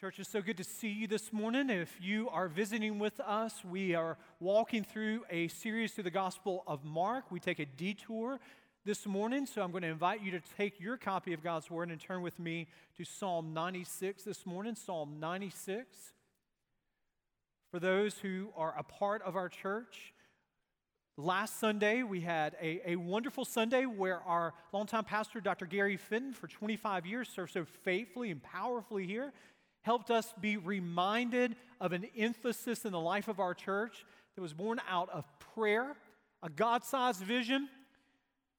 Church, 0.00 0.20
it's 0.20 0.30
so 0.30 0.40
good 0.40 0.56
to 0.58 0.62
see 0.62 0.90
you 0.90 1.08
this 1.08 1.32
morning. 1.32 1.70
If 1.70 1.98
you 2.00 2.28
are 2.28 2.46
visiting 2.46 3.00
with 3.00 3.18
us, 3.18 3.64
we 3.64 3.96
are 3.96 4.16
walking 4.38 4.84
through 4.84 5.24
a 5.28 5.48
series 5.48 5.90
through 5.90 6.04
the 6.04 6.10
Gospel 6.12 6.62
of 6.68 6.84
Mark. 6.84 7.32
We 7.32 7.40
take 7.40 7.58
a 7.58 7.66
detour 7.66 8.38
this 8.84 9.06
morning, 9.06 9.44
so 9.44 9.60
I'm 9.60 9.72
going 9.72 9.82
to 9.82 9.88
invite 9.88 10.22
you 10.22 10.30
to 10.30 10.40
take 10.56 10.78
your 10.78 10.98
copy 10.98 11.32
of 11.32 11.42
God's 11.42 11.68
Word 11.68 11.90
and 11.90 12.00
turn 12.00 12.22
with 12.22 12.38
me 12.38 12.68
to 12.96 13.04
Psalm 13.04 13.52
96 13.52 14.22
this 14.22 14.46
morning. 14.46 14.76
Psalm 14.76 15.18
96. 15.18 16.12
For 17.72 17.80
those 17.80 18.18
who 18.18 18.50
are 18.56 18.76
a 18.78 18.84
part 18.84 19.22
of 19.22 19.34
our 19.34 19.48
church, 19.48 20.14
Last 21.20 21.58
Sunday, 21.58 22.04
we 22.04 22.20
had 22.20 22.54
a, 22.62 22.92
a 22.92 22.94
wonderful 22.94 23.44
Sunday 23.44 23.86
where 23.86 24.20
our 24.20 24.54
longtime 24.72 25.02
pastor, 25.02 25.40
Dr. 25.40 25.66
Gary 25.66 25.96
Fenton, 25.96 26.32
for 26.32 26.46
25 26.46 27.06
years, 27.06 27.28
served 27.28 27.54
so 27.54 27.64
faithfully 27.82 28.30
and 28.30 28.40
powerfully 28.40 29.04
here 29.04 29.32
helped 29.88 30.10
us 30.10 30.34
be 30.38 30.58
reminded 30.58 31.56
of 31.80 31.94
an 31.94 32.04
emphasis 32.14 32.84
in 32.84 32.92
the 32.92 33.00
life 33.00 33.26
of 33.26 33.40
our 33.40 33.54
church 33.54 34.04
that 34.34 34.42
was 34.42 34.52
born 34.52 34.78
out 34.86 35.08
of 35.08 35.24
prayer, 35.54 35.96
a 36.42 36.50
God 36.50 36.84
sized 36.84 37.22
vision 37.22 37.70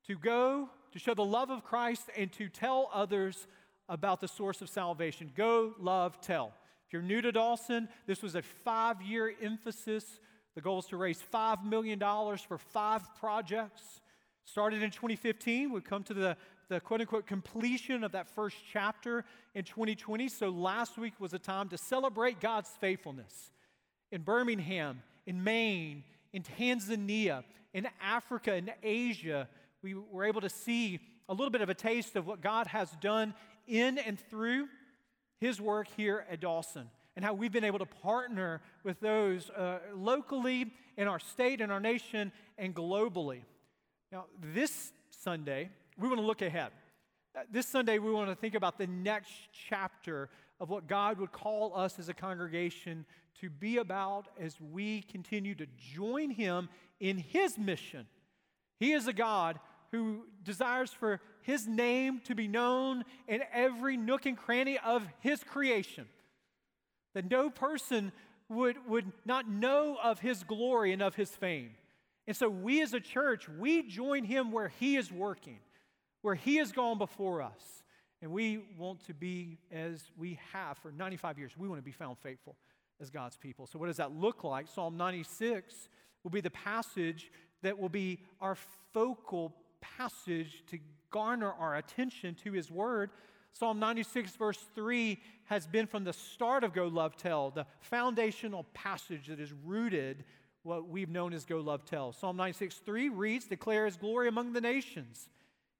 to 0.07 0.15
go, 0.15 0.67
to 0.91 0.97
show 0.97 1.13
the 1.13 1.23
love 1.23 1.51
of 1.51 1.63
Christ, 1.63 2.09
and 2.17 2.31
to 2.31 2.49
tell 2.49 2.89
others 2.91 3.45
about 3.87 4.21
the 4.21 4.27
source 4.27 4.63
of 4.63 4.69
salvation. 4.69 5.31
Go, 5.37 5.75
love, 5.79 6.19
tell. 6.19 6.51
If 6.87 6.93
you're 6.93 7.03
new 7.03 7.21
to 7.21 7.31
Dawson, 7.31 7.89
this 8.07 8.23
was 8.23 8.33
a 8.33 8.41
five 8.41 8.99
year 8.99 9.31
emphasis. 9.39 10.19
The 10.55 10.61
goal 10.61 10.79
is 10.79 10.87
to 10.87 10.97
raise 10.97 11.21
$5 11.31 11.63
million 11.63 11.99
for 11.99 12.57
five 12.57 13.03
projects. 13.19 14.01
Started 14.45 14.81
in 14.81 14.89
2015, 14.89 15.71
we've 15.71 15.83
come 15.83 16.01
to 16.05 16.15
the 16.15 16.37
the 16.69 16.79
quote 16.79 17.01
unquote 17.01 17.25
completion 17.25 18.03
of 18.03 18.11
that 18.11 18.27
first 18.27 18.55
chapter 18.71 19.25
in 19.55 19.65
2020. 19.65 20.29
So 20.29 20.49
last 20.49 20.97
week 20.97 21.13
was 21.19 21.33
a 21.33 21.39
time 21.39 21.67
to 21.69 21.77
celebrate 21.77 22.39
God's 22.39 22.69
faithfulness. 22.79 23.51
In 24.11 24.21
Birmingham, 24.21 25.01
in 25.25 25.43
Maine, 25.43 26.03
in 26.31 26.43
Tanzania, 26.43 27.43
in 27.73 27.87
Africa, 28.01 28.55
in 28.55 28.71
Asia, 28.83 29.49
we 29.81 29.95
were 29.95 30.25
able 30.25 30.41
to 30.41 30.49
see 30.49 30.99
a 31.27 31.33
little 31.33 31.49
bit 31.49 31.61
of 31.61 31.69
a 31.69 31.73
taste 31.73 32.15
of 32.15 32.27
what 32.27 32.41
God 32.41 32.67
has 32.67 32.91
done 33.01 33.33
in 33.67 33.97
and 33.97 34.19
through 34.19 34.67
His 35.39 35.59
work 35.59 35.87
here 35.97 36.25
at 36.29 36.39
Dawson 36.39 36.89
and 37.15 37.25
how 37.25 37.33
we've 37.33 37.51
been 37.51 37.63
able 37.63 37.79
to 37.79 37.85
partner 37.85 38.61
with 38.83 38.99
those 38.99 39.49
uh, 39.49 39.79
locally 39.95 40.71
in 40.97 41.07
our 41.07 41.19
state, 41.19 41.61
in 41.61 41.71
our 41.71 41.79
nation, 41.79 42.31
and 42.57 42.75
globally. 42.75 43.41
Now, 44.11 44.25
this 44.53 44.91
Sunday, 45.09 45.69
we 45.99 46.07
want 46.07 46.19
to 46.19 46.25
look 46.25 46.41
ahead. 46.41 46.71
Uh, 47.35 47.41
this 47.51 47.67
Sunday, 47.67 47.99
we 47.99 48.11
want 48.11 48.29
to 48.29 48.35
think 48.35 48.55
about 48.55 48.77
the 48.77 48.87
next 48.87 49.31
chapter 49.69 50.29
of 50.59 50.69
what 50.69 50.87
God 50.87 51.19
would 51.19 51.31
call 51.31 51.75
us 51.75 51.99
as 51.99 52.09
a 52.09 52.13
congregation 52.13 53.05
to 53.41 53.49
be 53.49 53.77
about 53.77 54.27
as 54.39 54.55
we 54.59 55.01
continue 55.03 55.55
to 55.55 55.67
join 55.77 56.31
Him 56.31 56.69
in 56.99 57.17
His 57.17 57.57
mission. 57.57 58.07
He 58.79 58.93
is 58.93 59.07
a 59.07 59.13
God 59.13 59.59
who 59.91 60.25
desires 60.43 60.91
for 60.91 61.19
His 61.41 61.67
name 61.67 62.21
to 62.25 62.35
be 62.35 62.47
known 62.47 63.03
in 63.27 63.41
every 63.53 63.97
nook 63.97 64.25
and 64.25 64.37
cranny 64.37 64.79
of 64.79 65.05
His 65.19 65.43
creation. 65.43 66.07
That 67.13 67.29
no 67.29 67.49
person 67.49 68.11
would, 68.47 68.77
would 68.87 69.11
not 69.25 69.49
know 69.49 69.97
of 70.01 70.19
His 70.19 70.43
glory 70.43 70.93
and 70.93 71.01
of 71.01 71.15
His 71.15 71.29
fame. 71.29 71.71
And 72.25 72.37
so, 72.37 72.47
we 72.47 72.81
as 72.81 72.93
a 72.93 72.99
church, 72.99 73.49
we 73.49 73.83
join 73.83 74.23
Him 74.23 74.51
where 74.51 74.69
He 74.79 74.95
is 74.95 75.11
working 75.11 75.59
where 76.21 76.35
He 76.35 76.57
has 76.57 76.71
gone 76.71 76.97
before 76.97 77.41
us. 77.41 77.83
And 78.21 78.31
we 78.31 78.59
want 78.77 79.05
to 79.07 79.13
be 79.13 79.57
as 79.71 80.11
we 80.17 80.39
have 80.51 80.77
for 80.77 80.91
95 80.91 81.39
years. 81.39 81.53
We 81.57 81.69
want 81.69 81.79
to 81.79 81.85
be 81.85 81.91
found 81.91 82.17
faithful 82.17 82.55
as 82.99 83.09
God's 83.09 83.37
people. 83.37 83.65
So, 83.65 83.79
what 83.79 83.87
does 83.87 83.97
that 83.97 84.13
look 84.13 84.43
like? 84.43 84.67
Psalm 84.67 84.97
96 84.97 85.89
will 86.23 86.31
be 86.31 86.41
the 86.41 86.49
passage 86.49 87.31
that 87.61 87.79
will 87.79 87.89
be 87.89 88.19
our 88.41 88.57
focal 88.93 89.55
passage 89.79 90.63
to 90.67 90.79
garner 91.11 91.53
our 91.53 91.77
attention 91.77 92.35
to 92.43 92.51
His 92.51 92.69
Word. 92.69 93.11
Psalm 93.53 93.79
96, 93.79 94.35
verse 94.35 94.63
3, 94.75 95.17
has 95.45 95.65
been 95.65 95.87
from 95.87 96.03
the 96.03 96.13
start 96.13 96.63
of 96.63 96.73
Go 96.73 96.87
Love 96.87 97.17
Tell, 97.17 97.49
the 97.49 97.65
foundational 97.79 98.65
passage 98.73 99.27
that 99.27 99.39
is 99.39 99.53
rooted 99.65 100.23
what 100.63 100.87
we've 100.87 101.09
known 101.09 101.33
as 101.33 101.45
Go 101.45 101.59
Love 101.59 101.85
Tell. 101.85 102.11
Psalm 102.11 102.37
96, 102.37 102.75
3 102.77 103.09
reads, 103.09 103.47
Declare 103.47 103.85
His 103.85 103.97
glory 103.97 104.27
among 104.27 104.53
the 104.53 104.61
nations 104.61 105.29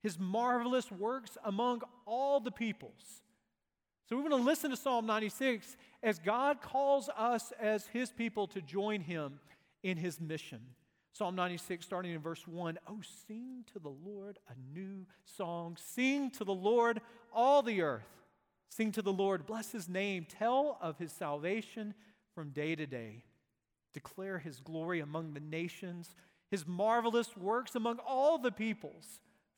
his 0.01 0.19
marvelous 0.19 0.91
works 0.91 1.37
among 1.43 1.81
all 2.05 2.39
the 2.39 2.51
peoples. 2.51 3.21
So 4.07 4.15
we 4.15 4.23
want 4.23 4.33
to 4.33 4.41
listen 4.41 4.71
to 4.71 4.77
Psalm 4.77 5.05
96 5.05 5.77
as 6.01 6.17
God 6.17 6.61
calls 6.61 7.09
us 7.15 7.53
as 7.59 7.85
his 7.87 8.11
people 8.11 8.47
to 8.47 8.61
join 8.61 9.01
him 9.01 9.39
in 9.83 9.97
his 9.97 10.19
mission. 10.19 10.61
Psalm 11.13 11.35
96, 11.35 11.85
starting 11.85 12.13
in 12.13 12.19
verse 12.19 12.47
1 12.47 12.79
Oh, 12.87 12.99
sing 13.27 13.65
to 13.73 13.79
the 13.79 13.89
Lord 13.89 14.39
a 14.47 14.53
new 14.73 15.05
song. 15.25 15.77
Sing 15.79 16.31
to 16.31 16.43
the 16.43 16.53
Lord, 16.53 17.01
all 17.33 17.61
the 17.61 17.81
earth. 17.81 18.07
Sing 18.69 18.91
to 18.93 19.01
the 19.01 19.13
Lord, 19.13 19.45
bless 19.45 19.71
his 19.71 19.89
name. 19.89 20.25
Tell 20.27 20.77
of 20.81 20.97
his 20.97 21.11
salvation 21.11 21.93
from 22.33 22.51
day 22.51 22.75
to 22.75 22.85
day. 22.85 23.23
Declare 23.93 24.39
his 24.39 24.59
glory 24.59 24.99
among 24.99 25.33
the 25.33 25.39
nations, 25.39 26.15
his 26.49 26.65
marvelous 26.67 27.35
works 27.35 27.75
among 27.75 27.99
all 27.99 28.37
the 28.37 28.51
peoples. 28.51 29.19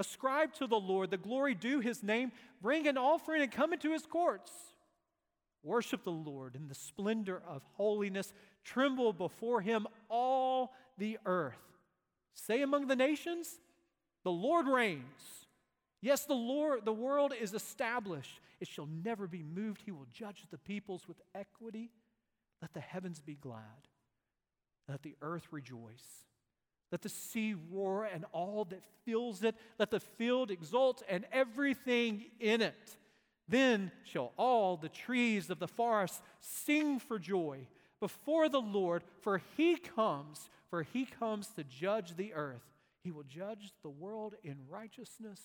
Ascribe 0.00 0.54
to 0.54 0.66
the 0.66 0.80
Lord 0.80 1.10
the 1.10 1.18
glory 1.18 1.54
due 1.54 1.80
his 1.80 2.02
name. 2.02 2.32
Bring 2.62 2.88
an 2.88 2.96
offering 2.96 3.42
and 3.42 3.52
come 3.52 3.74
into 3.74 3.92
his 3.92 4.06
courts. 4.06 4.50
Worship 5.62 6.04
the 6.04 6.10
Lord 6.10 6.56
in 6.56 6.68
the 6.68 6.74
splendor 6.74 7.42
of 7.46 7.62
holiness. 7.74 8.32
Tremble 8.64 9.12
before 9.12 9.60
him, 9.60 9.86
all 10.08 10.72
the 10.96 11.18
earth. 11.26 11.60
Say 12.32 12.62
among 12.62 12.86
the 12.86 12.96
nations, 12.96 13.60
the 14.24 14.30
Lord 14.30 14.66
reigns. 14.66 15.46
Yes, 16.00 16.24
the 16.24 16.32
Lord, 16.32 16.86
the 16.86 16.92
world 16.94 17.34
is 17.38 17.52
established. 17.52 18.40
It 18.58 18.68
shall 18.68 18.88
never 19.04 19.26
be 19.26 19.42
moved. 19.42 19.82
He 19.84 19.90
will 19.90 20.06
judge 20.10 20.46
the 20.50 20.56
peoples 20.56 21.06
with 21.06 21.20
equity. 21.34 21.90
Let 22.62 22.72
the 22.72 22.80
heavens 22.80 23.20
be 23.20 23.34
glad. 23.34 23.86
Let 24.88 25.02
the 25.02 25.16
earth 25.20 25.48
rejoice. 25.50 26.24
Let 26.90 27.02
the 27.02 27.08
sea 27.08 27.54
roar 27.70 28.04
and 28.04 28.24
all 28.32 28.64
that 28.66 28.82
fills 29.04 29.42
it. 29.42 29.54
Let 29.78 29.90
the 29.90 30.00
field 30.00 30.50
exult 30.50 31.02
and 31.08 31.24
everything 31.32 32.24
in 32.40 32.60
it. 32.60 32.96
Then 33.48 33.90
shall 34.04 34.32
all 34.36 34.76
the 34.76 34.88
trees 34.88 35.50
of 35.50 35.58
the 35.58 35.68
forest 35.68 36.22
sing 36.40 36.98
for 36.98 37.18
joy 37.18 37.66
before 38.00 38.48
the 38.48 38.60
Lord, 38.60 39.02
for 39.20 39.42
he 39.56 39.76
comes, 39.76 40.48
for 40.68 40.82
he 40.82 41.04
comes 41.04 41.48
to 41.48 41.64
judge 41.64 42.16
the 42.16 42.32
earth. 42.32 42.62
He 43.02 43.10
will 43.10 43.24
judge 43.24 43.72
the 43.82 43.90
world 43.90 44.34
in 44.42 44.56
righteousness 44.68 45.40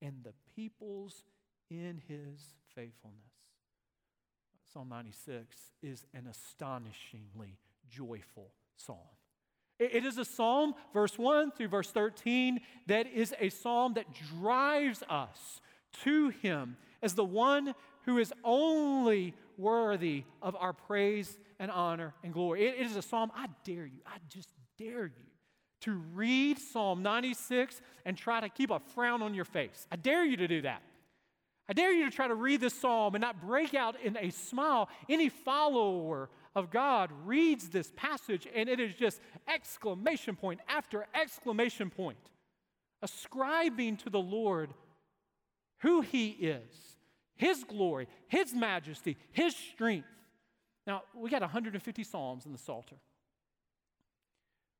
and 0.00 0.16
the 0.24 0.34
peoples 0.54 1.24
in 1.70 2.00
his 2.08 2.54
faithfulness. 2.74 3.18
Psalm 4.72 4.88
96 4.88 5.56
is 5.82 6.06
an 6.14 6.26
astonishingly 6.26 7.58
joyful 7.88 8.52
psalm. 8.76 8.98
It 9.90 10.04
is 10.04 10.18
a 10.18 10.24
psalm, 10.24 10.74
verse 10.92 11.18
1 11.18 11.52
through 11.52 11.68
verse 11.68 11.90
13, 11.90 12.60
that 12.86 13.06
is 13.06 13.34
a 13.40 13.48
psalm 13.48 13.94
that 13.94 14.06
drives 14.40 15.02
us 15.08 15.60
to 16.04 16.28
Him 16.28 16.76
as 17.02 17.14
the 17.14 17.24
one 17.24 17.74
who 18.04 18.18
is 18.18 18.32
only 18.44 19.34
worthy 19.56 20.24
of 20.40 20.56
our 20.56 20.72
praise 20.72 21.38
and 21.58 21.70
honor 21.70 22.14
and 22.24 22.32
glory. 22.32 22.66
it 22.66 22.80
is 22.80 22.96
a 22.96 23.02
psalm, 23.02 23.30
I 23.34 23.46
dare 23.64 23.86
you, 23.86 24.00
I 24.06 24.16
just 24.28 24.48
dare 24.78 25.04
you 25.04 25.32
to 25.82 26.00
read 26.14 26.58
Psalm 26.58 27.02
96 27.02 27.80
and 28.04 28.16
try 28.16 28.40
to 28.40 28.48
keep 28.48 28.70
a 28.70 28.80
frown 28.94 29.20
on 29.20 29.34
your 29.34 29.44
face. 29.44 29.86
I 29.90 29.96
dare 29.96 30.24
you 30.24 30.36
to 30.36 30.48
do 30.48 30.62
that. 30.62 30.82
I 31.68 31.72
dare 31.74 31.92
you 31.92 32.04
to 32.08 32.14
try 32.14 32.28
to 32.28 32.34
read 32.34 32.60
this 32.60 32.74
psalm 32.74 33.14
and 33.14 33.22
not 33.22 33.40
break 33.40 33.74
out 33.74 33.96
in 34.02 34.16
a 34.16 34.30
smile. 34.30 34.88
Any 35.08 35.28
follower 35.28 36.28
of 36.54 36.70
God 36.70 37.10
reads 37.24 37.68
this 37.68 37.92
passage 37.96 38.46
and 38.54 38.68
it 38.68 38.80
is 38.80 38.94
just 38.94 39.20
exclamation 39.48 40.36
point 40.36 40.60
after 40.68 41.06
exclamation 41.14 41.90
point, 41.90 42.30
ascribing 43.02 43.96
to 43.98 44.10
the 44.10 44.20
Lord 44.20 44.74
who 45.80 46.00
He 46.00 46.28
is, 46.28 46.96
His 47.36 47.64
glory, 47.64 48.08
His 48.28 48.54
majesty, 48.54 49.16
His 49.32 49.56
strength. 49.56 50.08
Now, 50.86 51.02
we 51.14 51.30
got 51.30 51.42
150 51.42 52.04
Psalms 52.04 52.46
in 52.46 52.52
the 52.52 52.58
Psalter. 52.58 52.96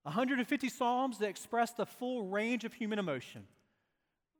150 0.04 0.68
Psalms 0.68 1.18
that 1.18 1.28
express 1.28 1.72
the 1.72 1.86
full 1.86 2.26
range 2.26 2.64
of 2.64 2.74
human 2.74 2.98
emotion. 2.98 3.44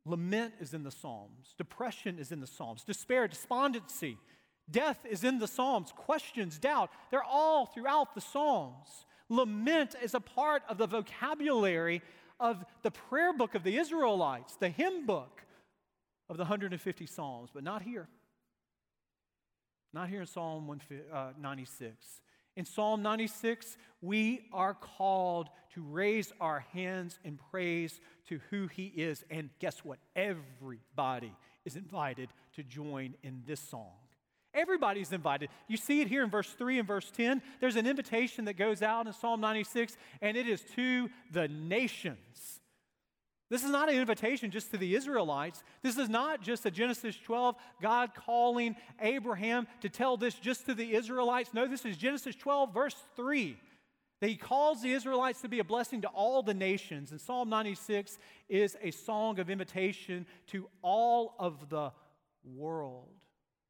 Lament 0.04 0.54
is 0.60 0.74
in 0.74 0.82
the 0.82 0.90
Psalms, 0.90 1.54
depression 1.56 2.18
is 2.18 2.32
in 2.32 2.40
the 2.40 2.46
Psalms, 2.46 2.82
despair, 2.82 3.28
despondency, 3.28 4.18
death 4.70 4.98
is 5.08 5.24
in 5.24 5.38
the 5.38 5.48
Psalms, 5.48 5.92
questions, 5.94 6.58
doubt, 6.58 6.90
they're 7.10 7.24
all 7.24 7.66
throughout 7.66 8.14
the 8.14 8.20
Psalms. 8.20 9.06
Lament 9.28 9.94
is 10.02 10.14
a 10.14 10.20
part 10.20 10.62
of 10.68 10.78
the 10.78 10.86
vocabulary 10.86 12.02
of 12.38 12.64
the 12.82 12.90
prayer 12.90 13.32
book 13.32 13.54
of 13.54 13.62
the 13.62 13.76
Israelites, 13.76 14.56
the 14.56 14.68
hymn 14.68 15.06
book 15.06 15.42
of 16.28 16.36
the 16.36 16.42
150 16.42 17.06
Psalms, 17.06 17.50
but 17.52 17.62
not 17.62 17.82
here. 17.82 18.08
Not 19.92 20.08
here 20.08 20.22
in 20.22 20.26
Psalm 20.26 20.80
96. 21.38 21.90
Uh, 21.90 21.96
in 22.54 22.64
Psalm 22.66 23.02
96, 23.02 23.76
we 24.00 24.46
are 24.52 24.74
called 24.74 25.48
to 25.74 25.82
raise 25.82 26.32
our 26.40 26.60
hands 26.72 27.18
in 27.24 27.38
praise 27.50 28.00
to 28.28 28.40
who 28.50 28.66
He 28.66 28.86
is. 28.86 29.24
And 29.30 29.50
guess 29.58 29.84
what? 29.84 29.98
Everybody 30.14 31.32
is 31.64 31.76
invited 31.76 32.28
to 32.56 32.62
join 32.62 33.14
in 33.22 33.42
this 33.46 33.60
song. 33.60 34.01
Everybody's 34.54 35.12
invited. 35.12 35.48
You 35.66 35.76
see 35.76 36.00
it 36.00 36.08
here 36.08 36.22
in 36.22 36.30
verse 36.30 36.50
3 36.50 36.78
and 36.78 36.86
verse 36.88 37.10
10. 37.10 37.40
There's 37.60 37.76
an 37.76 37.86
invitation 37.86 38.44
that 38.44 38.54
goes 38.54 38.82
out 38.82 39.06
in 39.06 39.12
Psalm 39.12 39.40
96, 39.40 39.96
and 40.20 40.36
it 40.36 40.46
is 40.46 40.62
to 40.76 41.08
the 41.30 41.48
nations. 41.48 42.60
This 43.52 43.64
is 43.64 43.70
not 43.70 43.90
an 43.90 43.96
invitation 43.96 44.50
just 44.50 44.70
to 44.70 44.78
the 44.78 44.94
Israelites. 44.94 45.62
This 45.82 45.98
is 45.98 46.08
not 46.08 46.40
just 46.40 46.64
a 46.64 46.70
Genesis 46.70 47.16
12, 47.22 47.54
God 47.82 48.14
calling 48.14 48.76
Abraham 48.98 49.66
to 49.82 49.90
tell 49.90 50.16
this 50.16 50.34
just 50.34 50.64
to 50.66 50.74
the 50.74 50.94
Israelites. 50.94 51.50
No, 51.52 51.66
this 51.66 51.84
is 51.84 51.98
Genesis 51.98 52.34
12, 52.34 52.72
verse 52.72 52.96
3. 53.14 53.58
That 54.20 54.28
he 54.28 54.36
calls 54.36 54.80
the 54.80 54.92
Israelites 54.92 55.42
to 55.42 55.48
be 55.48 55.58
a 55.58 55.64
blessing 55.64 56.00
to 56.00 56.08
all 56.08 56.42
the 56.42 56.54
nations. 56.54 57.10
And 57.10 57.20
Psalm 57.20 57.50
96 57.50 58.18
is 58.48 58.76
a 58.80 58.90
song 58.90 59.38
of 59.38 59.50
invitation 59.50 60.24
to 60.46 60.68
all 60.80 61.34
of 61.38 61.68
the 61.68 61.92
world, 62.44 63.08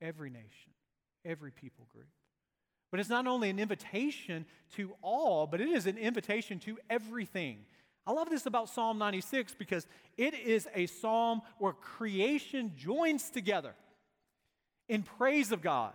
every 0.01 0.31
nation, 0.31 0.72
every 1.25 1.51
people 1.51 1.87
group. 1.93 2.09
But 2.91 3.01
it's 3.01 3.09
not 3.09 3.27
only 3.27 3.49
an 3.49 3.59
invitation 3.59 4.45
to 4.77 4.95
all, 5.01 5.47
but 5.47 5.61
it 5.61 5.69
is 5.69 5.87
an 5.87 5.97
invitation 5.97 6.59
to 6.61 6.79
everything. 6.91 7.59
I 8.07 8.13
love 8.13 8.29
this 8.29 8.47
about 8.47 8.69
Psalm 8.69 8.99
96 8.99 9.55
because 9.55 9.87
it 10.17 10.35
is 10.35 10.69
a 10.75 10.87
psalm 10.87 11.41
where 11.59 11.73
creation 11.73 12.73
joins 12.77 13.31
together 13.31 13.75
in 14.89 15.03
praise 15.03 15.53
of 15.53 15.63
God. 15.63 15.95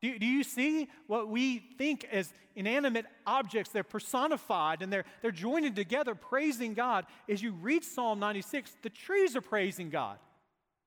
Do, 0.00 0.18
do, 0.18 0.26
you 0.26 0.42
see 0.42 0.88
what 1.06 1.28
we 1.28 1.58
think 1.58 2.08
as 2.10 2.32
inanimate 2.56 3.06
objects? 3.24 3.70
They're 3.70 3.84
personified 3.84 4.82
and 4.82 4.92
they're, 4.92 5.04
they're 5.20 5.30
joining 5.30 5.74
together 5.74 6.16
praising 6.16 6.74
God. 6.74 7.06
As 7.28 7.40
you 7.40 7.52
read 7.52 7.84
Psalm 7.84 8.18
96, 8.18 8.74
the 8.82 8.90
trees 8.90 9.36
are 9.36 9.40
praising 9.40 9.90
God, 9.90 10.18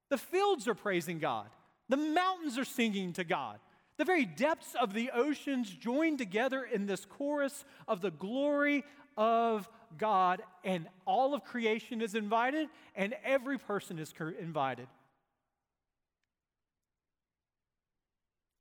the 0.10 0.18
fields 0.18 0.68
are 0.68 0.76
praising 0.76 1.20
God, 1.20 1.48
the 1.88 1.98
mountains 1.98 2.58
are 2.58 2.66
singing 2.66 3.14
to 3.14 3.24
God. 3.24 3.60
The 3.98 4.06
very 4.06 4.26
depths 4.26 4.76
of 4.76 4.94
the 4.94 5.12
oceans 5.12 5.70
join 5.70 6.18
together 6.18 6.64
in 6.64 6.86
this 6.86 7.06
chorus 7.06 7.64
of 7.88 8.02
the 8.02 8.12
glory 8.12 8.84
of 9.18 9.70
God, 9.98 10.42
and 10.64 10.88
all 11.06 11.34
of 11.34 11.46
creation 11.46 12.02
is 12.02 12.16
invited, 12.16 12.68
and 12.96 13.16
every 13.24 13.58
person 13.58 13.98
is 13.98 14.14
invited. 14.40 14.88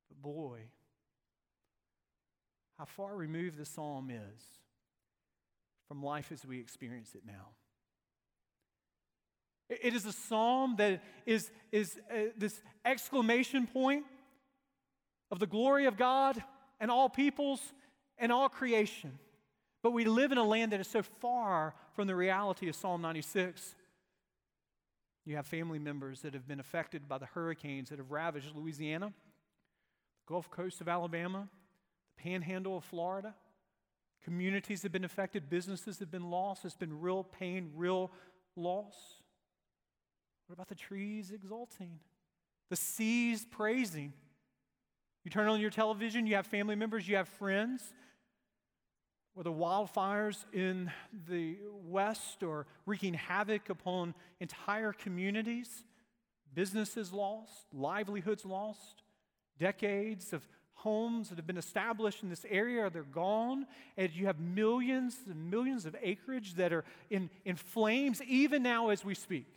But 0.09 0.23
boy, 0.23 0.59
how 2.79 2.85
far 2.85 3.17
removed 3.17 3.57
the 3.57 3.65
psalm 3.65 4.11
is 4.11 4.43
from 5.89 6.03
life 6.03 6.31
as 6.31 6.47
we 6.47 6.61
experience 6.61 7.15
it 7.15 7.23
now. 7.27 7.49
It 9.69 9.95
is 9.95 10.05
a 10.05 10.13
psalm 10.13 10.77
that 10.79 11.03
is, 11.27 11.51
is 11.73 11.99
uh, 12.11 12.31
this 12.37 12.61
exclamation 12.85 13.67
point 13.67 14.05
of 15.31 15.39
the 15.39 15.47
glory 15.47 15.87
of 15.87 15.97
God 15.97 16.43
and 16.81 16.91
all 16.91 17.09
peoples 17.09 17.61
and 18.19 18.31
all 18.31 18.49
creation. 18.49 19.19
But 19.83 19.93
we 19.93 20.05
live 20.05 20.33
in 20.33 20.39
a 20.39 20.45
land 20.45 20.73
that 20.73 20.81
is 20.81 20.89
so 20.89 21.03
far 21.03 21.75
from 21.93 22.07
the 22.07 22.17
reality 22.17 22.69
of 22.69 22.75
Psalm 22.75 23.03
96. 23.03 23.75
You 25.27 25.37
have 25.37 25.47
family 25.47 25.79
members 25.79 26.21
that 26.23 26.35
have 26.35 26.47
been 26.47 26.61
affected 26.61 27.09
by 27.09 27.19
the 27.19 27.27
hurricanes 27.27 27.91
that 27.91 27.99
have 27.99 28.11
ravaged 28.11 28.55
Louisiana, 28.55 29.07
the 29.07 30.33
Gulf 30.33 30.51
Coast 30.51 30.81
of 30.81 30.89
Alabama, 30.89 31.49
the 32.17 32.23
panhandle 32.23 32.79
of 32.79 32.85
Florida. 32.85 33.35
Communities 34.23 34.83
have 34.83 34.93
been 34.93 35.05
affected, 35.05 35.51
businesses 35.51 35.99
have 35.99 36.11
been 36.11 36.31
lost. 36.31 36.65
It's 36.65 36.75
been 36.75 37.01
real 37.01 37.25
pain, 37.25 37.71
real 37.75 38.11
loss. 38.57 38.95
What 40.47 40.55
about 40.55 40.69
the 40.69 40.75
trees 40.75 41.31
exulting? 41.31 41.99
The 42.71 42.77
seas 42.77 43.47
praising? 43.51 44.13
You 45.25 45.31
turn 45.31 45.49
on 45.49 45.61
your 45.61 45.71
television, 45.71 46.27
you 46.27 46.37
have 46.37 46.47
family 46.47 46.77
members, 46.77 47.09
you 47.09 47.17
have 47.17 47.29
friends 47.29 47.93
or 49.37 49.43
the 49.43 49.53
wildfires 49.53 50.45
in 50.53 50.91
the 51.29 51.57
West 51.87 52.43
are 52.43 52.67
wreaking 52.87 53.15
havoc 53.15 53.69
upon 53.69 54.15
entire 54.41 54.93
communities, 54.93 55.85
businesses 56.55 57.13
lost, 57.13 57.67
livelihoods 57.73 58.45
lost, 58.45 59.03
decades 59.59 60.33
of 60.33 60.47
homes 60.75 61.31
that 61.31 61.37
have 61.37 61.47
been 61.47 61.57
established 61.57 62.23
in 62.23 62.29
this 62.29 62.47
area, 62.49 62.89
they're 62.91 63.03
gone. 63.03 63.67
And 63.97 64.13
you 64.13 64.27
have 64.27 64.39
millions 64.39 65.17
and 65.27 65.51
millions 65.51 65.87
of 65.87 65.97
acreage 66.01 66.55
that 66.55 66.73
are 66.73 66.85
in, 67.11 67.31
in 67.45 67.57
flames, 67.57 68.23
even 68.23 68.63
now 68.63 68.91
as 68.91 69.05
we 69.05 69.15
speak. 69.15 69.49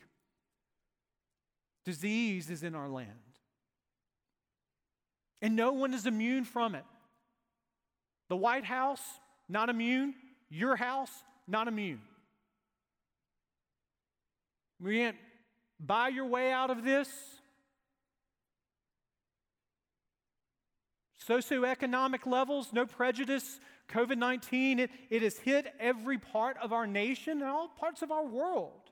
Disease 1.86 2.50
is 2.50 2.64
in 2.64 2.76
our 2.76 2.90
land. 2.90 3.27
And 5.42 5.56
no 5.56 5.72
one 5.72 5.94
is 5.94 6.06
immune 6.06 6.46
from 6.46 6.76
it. 6.76 6.84
The 8.30 8.36
White 8.36 8.66
House, 8.66 9.02
not 9.48 9.70
immune. 9.70 10.16
Your 10.50 10.76
house, 10.76 11.12
not 11.48 11.68
immune. 11.68 12.02
We 14.80 14.98
can't 14.98 15.18
buy 15.80 16.10
your 16.10 16.26
way 16.26 16.52
out 16.52 16.70
of 16.70 16.84
this. 16.84 17.10
Socioeconomic 21.28 22.26
levels, 22.26 22.72
no 22.72 22.86
prejudice. 22.86 23.60
COVID 23.90 24.18
19, 24.18 24.80
it, 24.80 24.90
it 25.10 25.22
has 25.22 25.38
hit 25.38 25.74
every 25.80 26.18
part 26.18 26.58
of 26.62 26.74
our 26.74 26.86
nation 26.86 27.42
and 27.42 27.50
all 27.50 27.70
parts 27.70 28.02
of 28.02 28.12
our 28.12 28.26
world. 28.26 28.92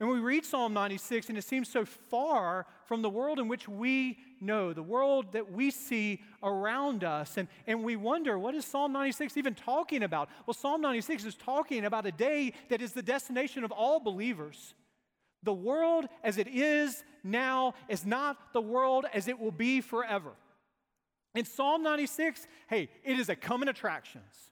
And 0.00 0.08
we 0.08 0.18
read 0.18 0.46
Psalm 0.46 0.72
96, 0.72 1.28
and 1.28 1.36
it 1.36 1.44
seems 1.44 1.68
so 1.68 1.84
far 1.84 2.64
from 2.86 3.02
the 3.02 3.10
world 3.10 3.38
in 3.38 3.48
which 3.48 3.68
we 3.68 4.18
know, 4.40 4.72
the 4.72 4.82
world 4.82 5.32
that 5.32 5.52
we 5.52 5.70
see 5.70 6.22
around 6.42 7.04
us. 7.04 7.36
And, 7.36 7.48
and 7.66 7.84
we 7.84 7.96
wonder, 7.96 8.38
what 8.38 8.54
is 8.54 8.64
Psalm 8.64 8.94
96 8.94 9.36
even 9.36 9.54
talking 9.54 10.02
about? 10.02 10.30
Well, 10.46 10.54
Psalm 10.54 10.80
96 10.80 11.26
is 11.26 11.34
talking 11.36 11.84
about 11.84 12.06
a 12.06 12.12
day 12.12 12.54
that 12.70 12.80
is 12.80 12.94
the 12.94 13.02
destination 13.02 13.62
of 13.62 13.72
all 13.72 14.00
believers. 14.00 14.74
The 15.42 15.52
world 15.52 16.06
as 16.24 16.38
it 16.38 16.48
is 16.48 17.04
now 17.22 17.74
is 17.86 18.06
not 18.06 18.54
the 18.54 18.60
world 18.62 19.04
as 19.12 19.28
it 19.28 19.38
will 19.38 19.52
be 19.52 19.82
forever. 19.82 20.32
In 21.34 21.44
Psalm 21.44 21.82
96, 21.82 22.46
hey, 22.68 22.88
it 23.04 23.18
is 23.18 23.28
a 23.28 23.36
coming 23.36 23.68
attractions. 23.68 24.50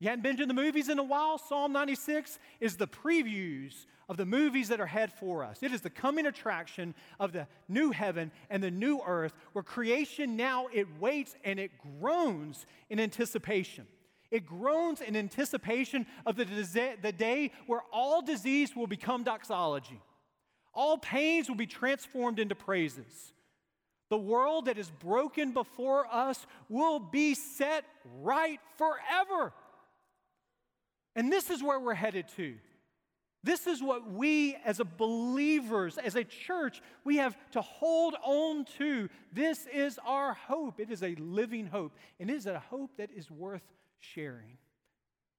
You 0.00 0.08
hadn't 0.08 0.22
been 0.22 0.38
to 0.38 0.46
the 0.46 0.54
movies 0.54 0.88
in 0.88 0.98
a 0.98 1.04
while? 1.04 1.36
Psalm 1.36 1.72
96 1.72 2.38
is 2.58 2.76
the 2.76 2.88
previews 2.88 3.86
of 4.08 4.16
the 4.16 4.24
movies 4.24 4.68
that 4.68 4.80
are 4.80 4.84
ahead 4.84 5.12
for 5.12 5.44
us. 5.44 5.62
It 5.62 5.72
is 5.72 5.82
the 5.82 5.90
coming 5.90 6.26
attraction 6.26 6.94
of 7.20 7.32
the 7.32 7.46
new 7.68 7.90
heaven 7.92 8.32
and 8.48 8.62
the 8.62 8.70
new 8.70 9.00
earth 9.06 9.34
where 9.52 9.62
creation 9.62 10.36
now 10.36 10.68
it 10.72 10.86
waits 10.98 11.36
and 11.44 11.60
it 11.60 11.70
groans 12.00 12.64
in 12.88 12.98
anticipation. 12.98 13.86
It 14.30 14.46
groans 14.46 15.02
in 15.02 15.16
anticipation 15.16 16.06
of 16.24 16.36
the, 16.36 16.44
the 17.02 17.12
day 17.12 17.52
where 17.66 17.82
all 17.92 18.22
disease 18.22 18.74
will 18.74 18.86
become 18.86 19.22
doxology. 19.22 20.00
All 20.72 20.96
pains 20.96 21.48
will 21.48 21.56
be 21.56 21.66
transformed 21.66 22.38
into 22.38 22.54
praises. 22.54 23.34
The 24.08 24.18
world 24.18 24.64
that 24.64 24.78
is 24.78 24.90
broken 24.90 25.52
before 25.52 26.06
us 26.10 26.46
will 26.68 27.00
be 27.00 27.34
set 27.34 27.84
right 28.22 28.60
forever. 28.78 29.52
And 31.16 31.32
this 31.32 31.50
is 31.50 31.62
where 31.62 31.80
we're 31.80 31.94
headed 31.94 32.26
to. 32.36 32.54
This 33.42 33.66
is 33.66 33.82
what 33.82 34.10
we 34.10 34.56
as 34.66 34.80
a 34.80 34.84
believers, 34.84 35.96
as 35.96 36.14
a 36.14 36.24
church, 36.24 36.82
we 37.04 37.16
have 37.16 37.34
to 37.52 37.62
hold 37.62 38.14
on 38.22 38.66
to. 38.78 39.08
This 39.32 39.66
is 39.72 39.98
our 40.04 40.34
hope. 40.34 40.78
It 40.78 40.90
is 40.90 41.02
a 41.02 41.14
living 41.14 41.66
hope, 41.66 41.92
and 42.18 42.28
it 42.28 42.34
is 42.34 42.46
a 42.46 42.58
hope 42.58 42.90
that 42.98 43.10
is 43.16 43.30
worth 43.30 43.62
sharing. 43.98 44.58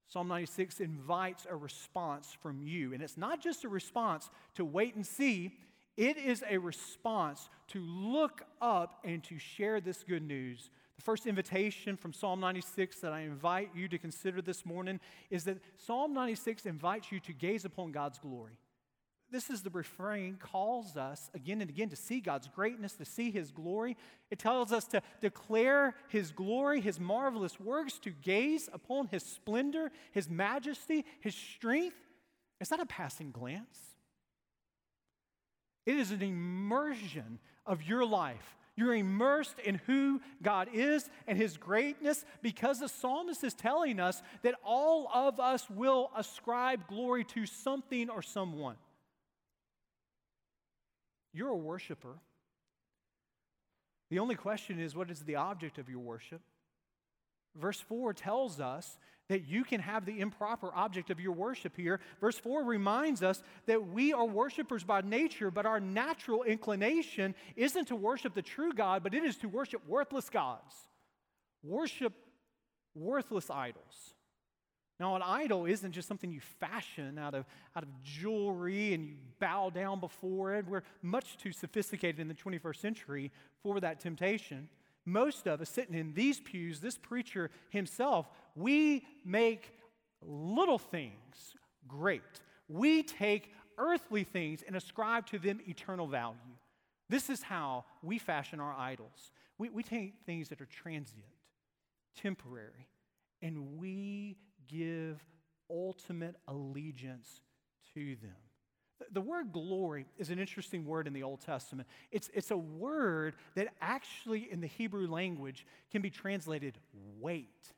Psalm 0.08 0.28
96 0.28 0.80
invites 0.80 1.46
a 1.48 1.54
response 1.54 2.36
from 2.42 2.60
you, 2.60 2.92
and 2.92 3.02
it's 3.02 3.16
not 3.16 3.40
just 3.40 3.64
a 3.64 3.68
response 3.68 4.30
to 4.56 4.64
wait 4.64 4.96
and 4.96 5.06
see, 5.06 5.56
it 5.96 6.16
is 6.16 6.42
a 6.50 6.58
response 6.58 7.48
to 7.68 7.80
look 7.80 8.42
up 8.60 8.98
and 9.04 9.22
to 9.24 9.38
share 9.38 9.80
this 9.80 10.02
good 10.02 10.22
news. 10.22 10.70
First 11.02 11.26
invitation 11.26 11.96
from 11.96 12.12
Psalm 12.12 12.38
96 12.38 13.00
that 13.00 13.12
I 13.12 13.22
invite 13.22 13.70
you 13.74 13.88
to 13.88 13.98
consider 13.98 14.40
this 14.40 14.64
morning 14.64 15.00
is 15.30 15.42
that 15.44 15.58
Psalm 15.76 16.14
96 16.14 16.64
invites 16.64 17.10
you 17.10 17.18
to 17.20 17.32
gaze 17.32 17.64
upon 17.64 17.90
God's 17.90 18.20
glory. 18.20 18.56
This 19.28 19.50
is 19.50 19.62
the 19.62 19.70
refrain, 19.70 20.36
calls 20.36 20.96
us 20.96 21.28
again 21.34 21.60
and 21.60 21.68
again 21.68 21.88
to 21.88 21.96
see 21.96 22.20
God's 22.20 22.46
greatness, 22.46 22.92
to 22.94 23.04
see 23.04 23.32
His 23.32 23.50
glory. 23.50 23.96
It 24.30 24.38
tells 24.38 24.70
us 24.70 24.84
to 24.88 25.02
declare 25.20 25.96
His 26.08 26.30
glory, 26.30 26.80
His 26.80 27.00
marvelous 27.00 27.58
works, 27.58 27.98
to 28.00 28.10
gaze 28.10 28.68
upon 28.72 29.08
His 29.08 29.24
splendor, 29.24 29.90
His 30.12 30.30
majesty, 30.30 31.04
His 31.20 31.34
strength. 31.34 31.96
It's 32.60 32.70
not 32.70 32.80
a 32.80 32.86
passing 32.86 33.32
glance, 33.32 33.96
it 35.84 35.96
is 35.96 36.12
an 36.12 36.22
immersion 36.22 37.40
of 37.66 37.82
your 37.82 38.04
life. 38.06 38.56
You're 38.76 38.94
immersed 38.94 39.58
in 39.58 39.80
who 39.86 40.20
God 40.42 40.68
is 40.72 41.08
and 41.26 41.36
His 41.36 41.56
greatness 41.56 42.24
because 42.40 42.80
the 42.80 42.88
psalmist 42.88 43.44
is 43.44 43.54
telling 43.54 44.00
us 44.00 44.22
that 44.42 44.54
all 44.64 45.08
of 45.12 45.38
us 45.40 45.68
will 45.68 46.10
ascribe 46.16 46.86
glory 46.86 47.24
to 47.24 47.44
something 47.44 48.08
or 48.08 48.22
someone. 48.22 48.76
You're 51.34 51.50
a 51.50 51.56
worshiper. 51.56 52.18
The 54.10 54.18
only 54.18 54.34
question 54.34 54.78
is 54.78 54.94
what 54.94 55.10
is 55.10 55.20
the 55.20 55.36
object 55.36 55.78
of 55.78 55.88
your 55.88 56.00
worship? 56.00 56.40
Verse 57.54 57.80
4 57.80 58.14
tells 58.14 58.60
us 58.60 58.98
that 59.28 59.46
you 59.46 59.64
can 59.64 59.80
have 59.80 60.04
the 60.04 60.20
improper 60.20 60.70
object 60.74 61.10
of 61.10 61.20
your 61.20 61.32
worship 61.32 61.76
here. 61.76 62.00
Verse 62.20 62.38
4 62.38 62.64
reminds 62.64 63.22
us 63.22 63.42
that 63.66 63.88
we 63.88 64.12
are 64.12 64.26
worshipers 64.26 64.84
by 64.84 65.00
nature, 65.00 65.50
but 65.50 65.64
our 65.64 65.80
natural 65.80 66.42
inclination 66.42 67.34
isn't 67.56 67.88
to 67.88 67.96
worship 67.96 68.34
the 68.34 68.42
true 68.42 68.72
God, 68.72 69.02
but 69.02 69.14
it 69.14 69.24
is 69.24 69.36
to 69.38 69.48
worship 69.48 69.80
worthless 69.86 70.28
gods. 70.28 70.74
Worship 71.62 72.12
worthless 72.94 73.48
idols. 73.48 74.14
Now, 75.00 75.16
an 75.16 75.22
idol 75.22 75.66
isn't 75.66 75.92
just 75.92 76.06
something 76.06 76.30
you 76.30 76.40
fashion 76.60 77.18
out 77.18 77.34
of, 77.34 77.44
out 77.74 77.82
of 77.82 77.88
jewelry 78.02 78.94
and 78.94 79.04
you 79.04 79.14
bow 79.40 79.70
down 79.70 79.98
before 79.98 80.54
it. 80.54 80.66
We're 80.66 80.82
much 81.00 81.38
too 81.38 81.52
sophisticated 81.52 82.20
in 82.20 82.28
the 82.28 82.34
21st 82.34 82.76
century 82.76 83.32
for 83.62 83.80
that 83.80 83.98
temptation. 83.98 84.68
Most 85.04 85.46
of 85.46 85.60
us 85.60 85.68
sitting 85.68 85.94
in 85.94 86.14
these 86.14 86.40
pews, 86.40 86.80
this 86.80 86.96
preacher 86.96 87.50
himself, 87.70 88.28
we 88.54 89.04
make 89.24 89.72
little 90.20 90.78
things 90.78 91.56
great. 91.88 92.22
We 92.68 93.02
take 93.02 93.52
earthly 93.78 94.24
things 94.24 94.62
and 94.66 94.76
ascribe 94.76 95.26
to 95.26 95.38
them 95.38 95.60
eternal 95.66 96.06
value. 96.06 96.38
This 97.08 97.28
is 97.28 97.42
how 97.42 97.84
we 98.02 98.18
fashion 98.18 98.60
our 98.60 98.74
idols. 98.74 99.32
We, 99.58 99.68
we 99.68 99.82
take 99.82 100.14
things 100.24 100.48
that 100.48 100.60
are 100.60 100.66
transient, 100.66 101.26
temporary, 102.16 102.88
and 103.42 103.78
we 103.78 104.36
give 104.68 105.22
ultimate 105.68 106.36
allegiance 106.46 107.40
to 107.94 108.16
them. 108.16 108.36
The 109.12 109.20
word 109.20 109.52
glory 109.52 110.06
is 110.18 110.30
an 110.30 110.38
interesting 110.38 110.84
word 110.86 111.06
in 111.06 111.12
the 111.12 111.22
Old 111.22 111.40
Testament. 111.40 111.88
It's, 112.10 112.30
it's 112.34 112.50
a 112.50 112.56
word 112.56 113.34
that 113.54 113.68
actually 113.80 114.50
in 114.50 114.60
the 114.60 114.66
Hebrew 114.66 115.08
language 115.08 115.66
can 115.90 116.02
be 116.02 116.10
translated 116.10 116.78
weight, 117.20 117.72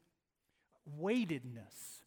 weightedness. 0.99 2.03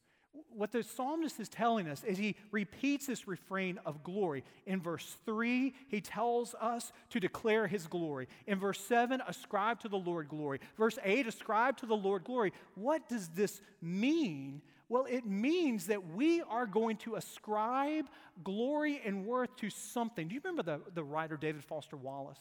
What 0.54 0.72
the 0.72 0.84
psalmist 0.84 1.40
is 1.40 1.50
telling 1.50 1.88
us 1.88 2.04
is 2.04 2.18
he 2.18 2.36
repeats 2.52 3.08
this 3.08 3.28
refrain 3.28 3.80
of 3.86 4.04
glory. 4.04 4.44
In 4.66 4.82
verse 4.82 5.16
3, 5.26 5.74
he 5.88 6.02
tells 6.02 6.54
us 6.56 6.92
to 7.10 7.20
declare 7.20 7.68
his 7.68 7.88
glory. 7.88 8.28
In 8.46 8.60
verse 8.60 8.80
7, 8.80 9.22
ascribe 9.28 9.80
to 9.82 9.90
the 9.90 9.98
Lord 9.98 10.30
glory. 10.30 10.60
Verse 10.78 11.00
8, 11.04 11.28
ascribe 11.28 11.78
to 11.78 11.86
the 11.86 11.96
Lord 11.96 12.24
glory. 12.24 12.54
What 12.76 13.10
does 13.10 13.30
this 13.30 13.62
mean 13.82 14.62
well, 14.90 15.06
it 15.10 15.26
means 15.26 15.88
that 15.88 16.14
we 16.14 16.42
are 16.42 16.66
going 16.66 16.98
to 16.98 17.16
ascribe 17.16 18.06
glory 18.44 19.02
and 19.04 19.26
worth 19.26 19.56
to 19.58 19.70
something. 19.70 20.28
Do 20.28 20.36
you 20.36 20.42
remember 20.44 20.64
the, 20.64 20.82
the 20.94 21.04
writer 21.04 21.36
David 21.36 21.64
Foster 21.64 21.98
Wallace? 21.98 22.40